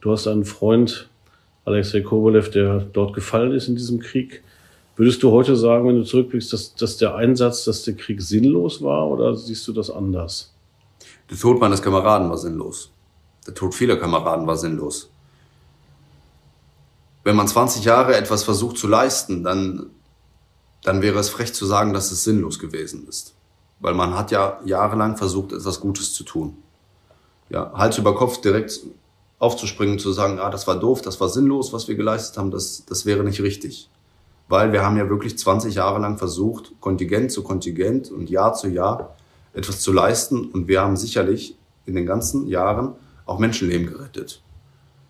[0.01, 1.07] Du hast einen Freund,
[1.65, 4.41] Alexei Kobolev, der dort gefallen ist in diesem Krieg.
[4.95, 8.81] Würdest du heute sagen, wenn du zurückblickst, dass, dass der Einsatz, dass der Krieg sinnlos
[8.81, 10.50] war oder siehst du das anders?
[11.31, 12.91] Der Tod meines Kameraden war sinnlos.
[13.47, 15.09] Der Tod vieler Kameraden war sinnlos.
[17.23, 19.91] Wenn man 20 Jahre etwas versucht zu leisten, dann,
[20.83, 23.33] dann wäre es frech zu sagen, dass es sinnlos gewesen ist.
[23.79, 26.57] Weil man hat ja jahrelang versucht, etwas Gutes zu tun.
[27.49, 28.81] Ja, Hals über Kopf direkt
[29.39, 32.83] aufzuspringen, zu sagen, ah, das war doof, das war sinnlos, was wir geleistet haben, das,
[32.85, 33.89] das wäre nicht richtig.
[34.49, 38.67] Weil wir haben ja wirklich 20 Jahre lang versucht, Kontingent zu Kontingent und Jahr zu
[38.67, 39.15] Jahr
[39.53, 40.49] etwas zu leisten.
[40.51, 42.93] Und wir haben sicherlich in den ganzen Jahren
[43.25, 44.41] auch Menschenleben gerettet.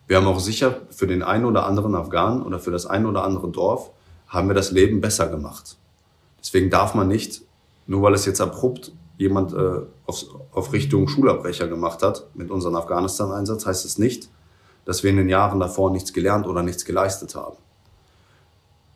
[0.08, 3.24] Wir haben auch sicher für den einen oder anderen Afghanen oder für das ein oder
[3.24, 3.92] andere Dorf
[4.28, 5.78] haben wir das Leben besser gemacht.
[6.40, 7.42] Deswegen darf man nicht,
[7.88, 12.76] nur weil es jetzt abrupt jemand äh, auf, auf Richtung Schulabbrecher gemacht hat mit unserem
[12.76, 14.30] Afghanistan-Einsatz, heißt es nicht,
[14.86, 17.58] dass wir in den Jahren davor nichts gelernt oder nichts geleistet haben.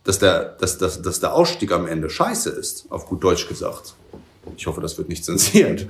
[0.03, 3.95] Dass der, dass, dass, dass der Ausstieg am Ende scheiße ist, auf gut Deutsch gesagt,
[4.55, 5.87] ich hoffe, das wird nicht zensiert.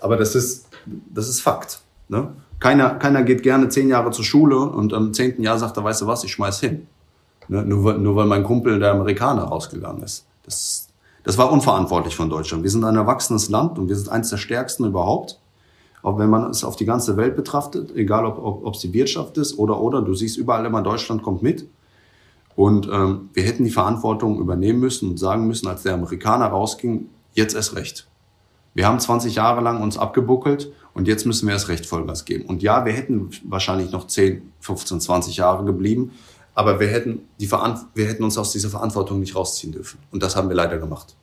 [0.00, 1.80] Aber das ist, das ist Fakt.
[2.08, 2.32] Ne?
[2.58, 6.02] Keiner, keiner geht gerne zehn Jahre zur Schule und am zehnten Jahr sagt er, weißt
[6.02, 6.86] du was, ich schmeiß hin.
[7.48, 7.62] Ne?
[7.64, 10.26] Nur, nur weil mein Kumpel, der Amerikaner, rausgegangen ist.
[10.44, 10.88] Das,
[11.24, 12.62] das war unverantwortlich von Deutschland.
[12.62, 15.40] Wir sind ein erwachsenes Land und wir sind eines der stärksten überhaupt.
[16.02, 18.92] Auch wenn man es auf die ganze Welt betrachtet, egal ob, ob, ob es die
[18.92, 21.68] Wirtschaft ist oder oder, du siehst überall immer, Deutschland kommt mit.
[22.54, 27.08] Und ähm, wir hätten die Verantwortung übernehmen müssen und sagen müssen, als der Amerikaner rausging,
[27.36, 28.06] jetzt erst recht.
[28.74, 32.44] Wir haben 20 Jahre lang uns abgebuckelt und jetzt müssen wir erst recht Vollgas geben.
[32.44, 36.12] Und ja, wir hätten wahrscheinlich noch 10, 15, 20 Jahre geblieben,
[36.54, 39.98] aber wir hätten, die wir hätten uns aus dieser Verantwortung nicht rausziehen dürfen.
[40.10, 41.16] Und das haben wir leider gemacht.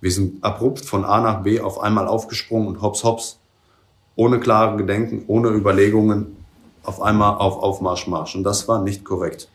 [0.00, 3.40] Wir sind abrupt von A nach B auf einmal aufgesprungen und hops hops,
[4.16, 6.36] ohne klare Gedenken, ohne Überlegungen,
[6.82, 8.36] auf einmal auf Aufmarsch Marsch.
[8.36, 9.48] Und das war nicht korrekt.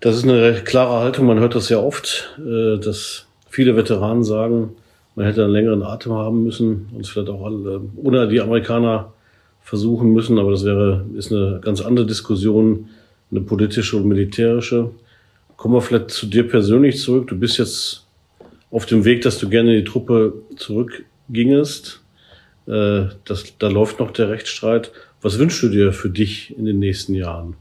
[0.00, 1.26] Das ist eine klare Haltung.
[1.26, 4.76] Man hört das ja oft, äh, dass Viele Veteranen sagen,
[5.16, 9.12] man hätte einen längeren Atem haben müssen und vielleicht auch alle, ohne die Amerikaner
[9.60, 12.88] versuchen müssen, aber das wäre, ist eine ganz andere Diskussion,
[13.30, 14.92] eine politische und militärische.
[15.56, 17.26] Kommen wir vielleicht zu dir persönlich zurück.
[17.26, 18.06] Du bist jetzt
[18.70, 22.02] auf dem Weg, dass du gerne in die Truppe zurückgingest.
[22.66, 24.92] Äh, das, da läuft noch der Rechtsstreit.
[25.22, 27.56] Was wünschst du dir für dich in den nächsten Jahren?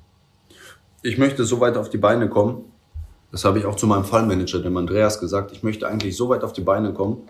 [1.01, 2.63] Ich möchte so weit auf die Beine kommen.
[3.31, 5.51] Das habe ich auch zu meinem Fallmanager, dem Andreas, gesagt.
[5.51, 7.29] Ich möchte eigentlich so weit auf die Beine kommen,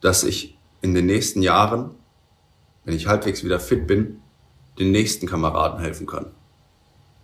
[0.00, 1.90] dass ich in den nächsten Jahren,
[2.84, 4.20] wenn ich halbwegs wieder fit bin,
[4.78, 6.26] den nächsten Kameraden helfen kann.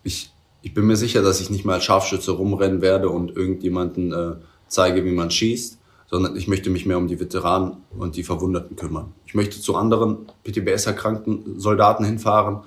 [0.03, 4.13] Ich, ich bin mir sicher, dass ich nicht mal als Scharfschütze rumrennen werde und irgendjemanden
[4.13, 4.37] äh,
[4.69, 8.77] zeige, wie man schießt, sondern ich möchte mich mehr um die Veteranen und die Verwundeten
[8.77, 9.13] kümmern.
[9.27, 12.61] Ich möchte zu anderen PTBS-erkrankten Soldaten hinfahren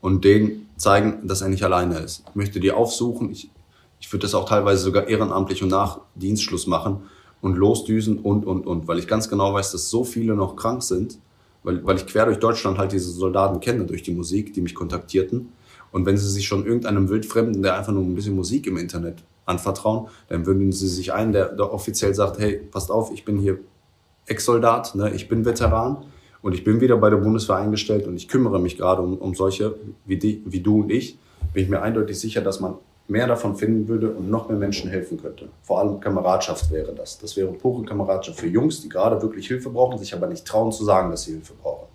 [0.00, 2.24] und denen zeigen, dass er nicht alleine ist.
[2.28, 3.30] Ich möchte die aufsuchen.
[3.30, 3.50] Ich,
[4.00, 7.00] ich würde das auch teilweise sogar ehrenamtlich und nach Dienstschluss machen
[7.40, 10.82] und losdüsen und, und, und, weil ich ganz genau weiß, dass so viele noch krank
[10.82, 11.18] sind,
[11.62, 14.74] weil, weil ich quer durch Deutschland halt diese Soldaten kenne durch die Musik, die mich
[14.74, 15.52] kontaktierten.
[15.92, 19.22] Und wenn sie sich schon irgendeinem Wildfremden, der einfach nur ein bisschen Musik im Internet
[19.46, 23.38] anvertrauen, dann würden sie sich einen, der, der offiziell sagt, hey, passt auf, ich bin
[23.38, 23.58] hier
[24.26, 25.98] Ex-Soldat, ne, ich bin Veteran
[26.42, 29.34] und ich bin wieder bei der Bundeswehr eingestellt und ich kümmere mich gerade um, um
[29.34, 31.18] solche wie, die, wie du und ich,
[31.54, 32.74] bin ich mir eindeutig sicher, dass man
[33.08, 35.48] mehr davon finden würde und noch mehr Menschen helfen könnte.
[35.62, 37.18] Vor allem Kameradschaft wäre das.
[37.18, 40.72] Das wäre pure Kameradschaft für Jungs, die gerade wirklich Hilfe brauchen, sich aber nicht trauen
[40.72, 41.86] zu sagen, dass sie Hilfe brauchen.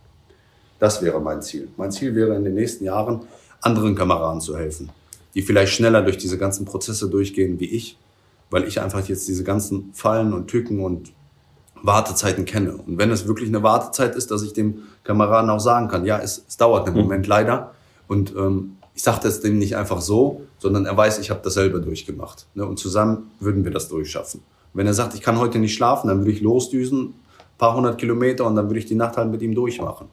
[0.79, 1.67] Das wäre mein Ziel.
[1.77, 3.21] Mein Ziel wäre in den nächsten Jahren,
[3.61, 4.89] anderen Kameraden zu helfen
[5.33, 7.97] die vielleicht schneller durch diese ganzen Prozesse durchgehen wie ich,
[8.49, 11.13] weil ich einfach jetzt diese ganzen Fallen und Tücken und
[11.81, 12.73] Wartezeiten kenne.
[12.73, 16.19] Und wenn es wirklich eine Wartezeit ist, dass ich dem Kameraden auch sagen kann, ja,
[16.19, 17.03] es, es dauert einen mhm.
[17.03, 17.71] Moment leider.
[18.07, 21.81] Und ähm, ich sage das dem nicht einfach so, sondern er weiß, ich habe dasselbe
[21.81, 22.45] durchgemacht.
[22.53, 22.63] Ne?
[22.63, 24.43] Und zusammen würden wir das durchschaffen.
[24.75, 27.15] wenn er sagt, ich kann heute nicht schlafen, dann würde ich losdüsen,
[27.57, 30.05] paar hundert Kilometer und dann würde ich die Nacht halt mit ihm durchmachen.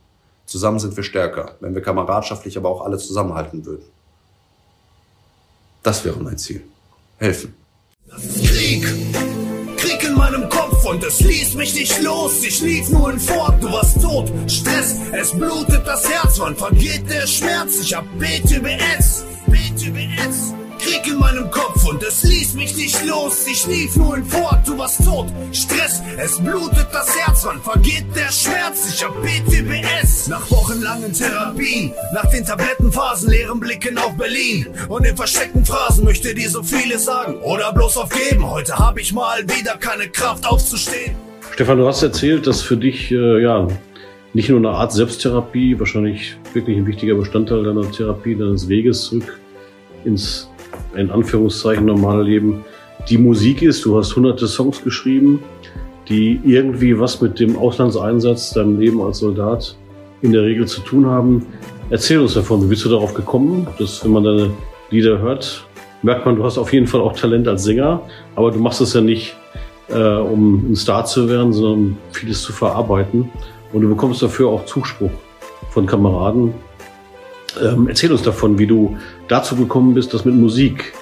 [0.46, 3.84] Zusammen sind wir stärker, wenn wir kameradschaftlich aber auch alle zusammenhalten würden.
[5.82, 6.62] Das wäre mein Ziel.
[7.18, 7.52] Helfen.
[8.06, 8.86] Das Krieg.
[9.76, 12.42] Krieg in meinem Kopf und es ließ mich nicht los.
[12.42, 14.30] Ich lief nur in Fort, du warst tot.
[14.46, 17.80] Stress, es blutet das Herz, wann vergeht der Schmerz?
[17.82, 20.07] Ich hab BTBS, BTBS.
[21.18, 23.46] Meinem Kopf und es ließ mich nicht los.
[23.46, 25.26] Ich lief nur in Fort, du warst tot.
[25.52, 28.92] Stress, es blutet das Herz, wann vergeht der Schmerz?
[28.92, 30.28] Ich hab PTBS.
[30.28, 34.68] Nach wochenlangen Therapien, nach den Tablettenphasen, leeren Blicken auf Berlin.
[34.88, 38.48] Und in versteckten Phrasen möchte dir so vieles sagen oder bloß aufgeben.
[38.48, 41.14] Heute hab ich mal wieder keine Kraft aufzustehen.
[41.52, 43.66] Stefan, du hast erzählt, dass für dich, äh, ja,
[44.34, 49.38] nicht nur eine Art Selbsttherapie, wahrscheinlich wirklich ein wichtiger Bestandteil deiner Therapie, deines Weges zurück
[50.04, 50.47] ins
[50.94, 52.64] in Anführungszeichen normale Leben
[53.08, 53.84] die Musik ist.
[53.84, 55.42] Du hast hunderte Songs geschrieben,
[56.08, 59.76] die irgendwie was mit dem Auslandseinsatz, deinem Leben als Soldat
[60.22, 61.46] in der Regel zu tun haben.
[61.90, 64.50] Erzähl uns davon, wie bist du darauf gekommen, dass wenn man deine
[64.90, 65.66] Lieder hört,
[66.02, 68.02] merkt man, du hast auf jeden Fall auch Talent als Sänger,
[68.34, 69.36] aber du machst es ja nicht,
[69.88, 73.30] äh, um ein Star zu werden, sondern um vieles zu verarbeiten.
[73.72, 75.10] Und du bekommst dafür auch Zuspruch
[75.70, 76.54] von Kameraden,
[77.62, 78.96] ähm, erzähl uns davon, wie du
[79.28, 80.92] dazu gekommen bist, das mit Musik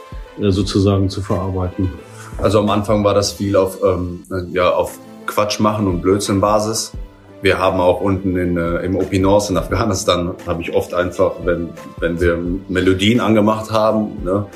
[0.41, 1.91] äh, sozusagen zu verarbeiten.
[2.39, 6.93] Also am Anfang war das viel auf, ähm, ja, auf Quatsch machen und Blödsinn-Basis.
[7.43, 11.33] Wir haben auch unten in, äh, im OP North in Afghanistan, habe ich oft einfach,
[11.45, 12.39] wenn, wenn wir
[12.69, 14.47] Melodien angemacht haben, ne,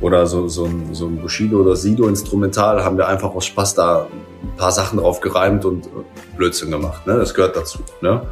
[0.00, 4.06] oder so, so, ein, so ein Bushido oder Sido-Instrumental, haben wir einfach aus Spaß da
[4.42, 5.88] ein paar Sachen drauf gereimt und
[6.36, 7.06] Blödsinn gemacht.
[7.06, 7.16] Ne?
[7.18, 7.80] Das gehört dazu.
[8.00, 8.22] Ne?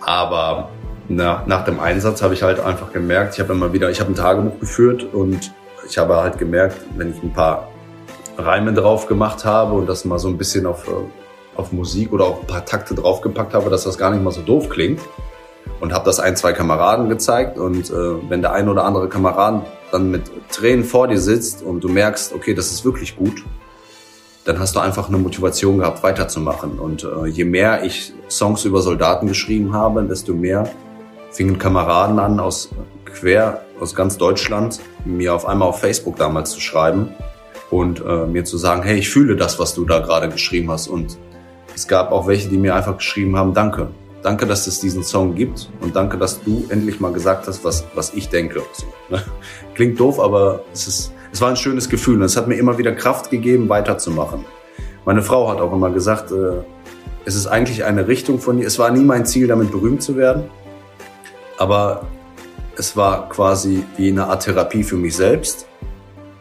[0.00, 0.70] Aber
[1.08, 4.12] na, nach dem Einsatz habe ich halt einfach gemerkt, ich habe immer wieder, ich habe
[4.12, 5.52] ein Tagebuch geführt und
[5.88, 7.68] ich habe halt gemerkt, wenn ich ein paar
[8.36, 10.90] Reime drauf gemacht habe und das mal so ein bisschen auf, äh,
[11.56, 14.42] auf Musik oder auch ein paar Takte draufgepackt habe, dass das gar nicht mal so
[14.42, 15.00] doof klingt.
[15.80, 17.94] Und habe das ein, zwei Kameraden gezeigt und äh,
[18.28, 22.34] wenn der ein oder andere Kamerad dann mit Tränen vor dir sitzt und du merkst,
[22.34, 23.44] okay, das ist wirklich gut,
[24.44, 26.78] dann hast du einfach eine Motivation gehabt, weiterzumachen.
[26.78, 30.68] Und äh, je mehr ich Songs über Soldaten geschrieben habe, desto mehr
[31.38, 32.70] fingen Kameraden an aus
[33.04, 37.10] quer aus ganz Deutschland, mir auf einmal auf Facebook damals zu schreiben
[37.70, 40.88] und äh, mir zu sagen, hey, ich fühle das, was du da gerade geschrieben hast.
[40.88, 41.16] Und
[41.76, 43.90] es gab auch welche, die mir einfach geschrieben haben, danke.
[44.20, 47.84] Danke, dass es diesen Song gibt und danke, dass du endlich mal gesagt hast, was,
[47.94, 48.62] was ich denke.
[48.72, 49.22] So, ne?
[49.74, 52.78] Klingt doof, aber es, ist, es war ein schönes Gefühl und es hat mir immer
[52.78, 54.44] wieder Kraft gegeben, weiterzumachen.
[55.04, 56.64] Meine Frau hat auch immer gesagt, äh,
[57.24, 58.66] es ist eigentlich eine Richtung von dir.
[58.66, 60.50] Es war nie mein Ziel, damit berühmt zu werden
[61.58, 62.06] aber
[62.76, 65.66] es war quasi wie eine Art Therapie für mich selbst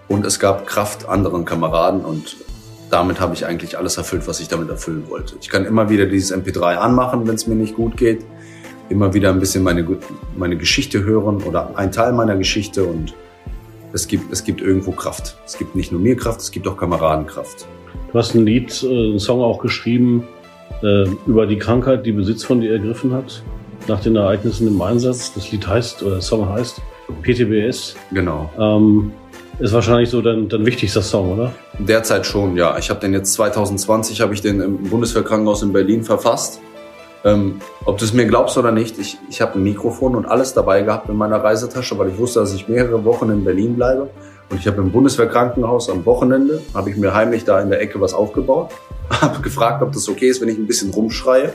[0.07, 2.38] und es gab Kraft anderen Kameraden und
[2.89, 5.36] damit habe ich eigentlich alles erfüllt, was ich damit erfüllen wollte.
[5.41, 8.24] Ich kann immer wieder dieses MP3 anmachen, wenn es mir nicht gut geht,
[8.89, 9.86] immer wieder ein bisschen meine,
[10.38, 13.13] meine Geschichte hören oder ein Teil meiner Geschichte und
[13.93, 15.38] es gibt, es gibt irgendwo Kraft.
[15.45, 17.68] Es gibt nicht nur mir Kraft, es gibt auch Kameradenkraft.
[18.11, 20.28] Du hast ein Lied, äh, einen Song auch geschrieben
[20.84, 23.43] äh, über die Krankheit, die Besitz von dir ergriffen hat,
[23.88, 25.33] nach den Ereignissen im Einsatz.
[25.33, 26.81] Das Lied heißt, oder der Song heißt
[27.21, 27.95] PTBS.
[28.11, 28.49] Genau.
[28.59, 29.11] Ähm,
[29.59, 31.53] ist wahrscheinlich so dein, dein wichtigster Song, oder?
[31.79, 32.77] Derzeit schon, ja.
[32.77, 36.61] Ich habe den jetzt 2020 habe ich den im Bundeswehrkrankenhaus in Berlin verfasst.
[37.25, 40.53] Ähm, ob du es mir glaubst oder nicht, ich, ich habe ein Mikrofon und alles
[40.53, 44.09] dabei gehabt in meiner Reisetasche, weil ich wusste, dass ich mehrere Wochen in Berlin bleibe.
[44.49, 47.99] Und ich habe im Bundeswehrkrankenhaus am Wochenende, habe ich mir heimlich da in der Ecke
[47.99, 48.71] was aufgebaut,
[49.09, 51.53] habe gefragt, ob das okay ist, wenn ich ein bisschen rumschreie.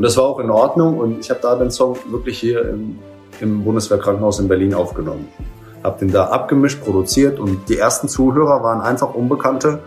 [0.00, 2.98] Und das war auch in Ordnung und ich habe da den Song wirklich hier im,
[3.38, 5.28] im Bundeswehrkrankenhaus in Berlin aufgenommen.
[5.84, 9.80] Habe den da abgemischt, produziert und die ersten Zuhörer waren einfach Unbekannte,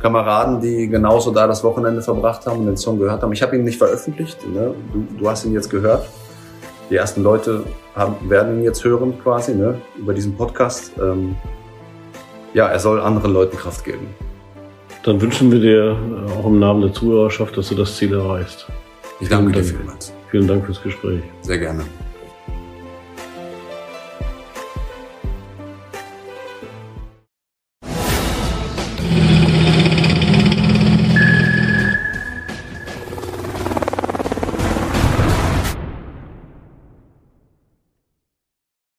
[0.00, 3.32] Kameraden, die genauso da das Wochenende verbracht haben und den Song gehört haben.
[3.32, 4.72] Ich habe ihn nicht veröffentlicht, ne?
[4.92, 6.06] du, du hast ihn jetzt gehört.
[6.88, 7.64] Die ersten Leute
[7.96, 9.80] haben, werden ihn jetzt hören quasi ne?
[9.98, 10.92] über diesen Podcast.
[11.02, 11.34] Ähm,
[12.54, 14.14] ja, er soll anderen Leuten Kraft geben.
[15.02, 18.68] Dann wünschen wir dir äh, auch im Namen der Zuhörerschaft, dass du das Ziel erreichst.
[19.20, 20.12] Ich danke dir vielmals.
[20.30, 21.22] Vielen Dank fürs Gespräch.
[21.42, 21.84] Sehr gerne.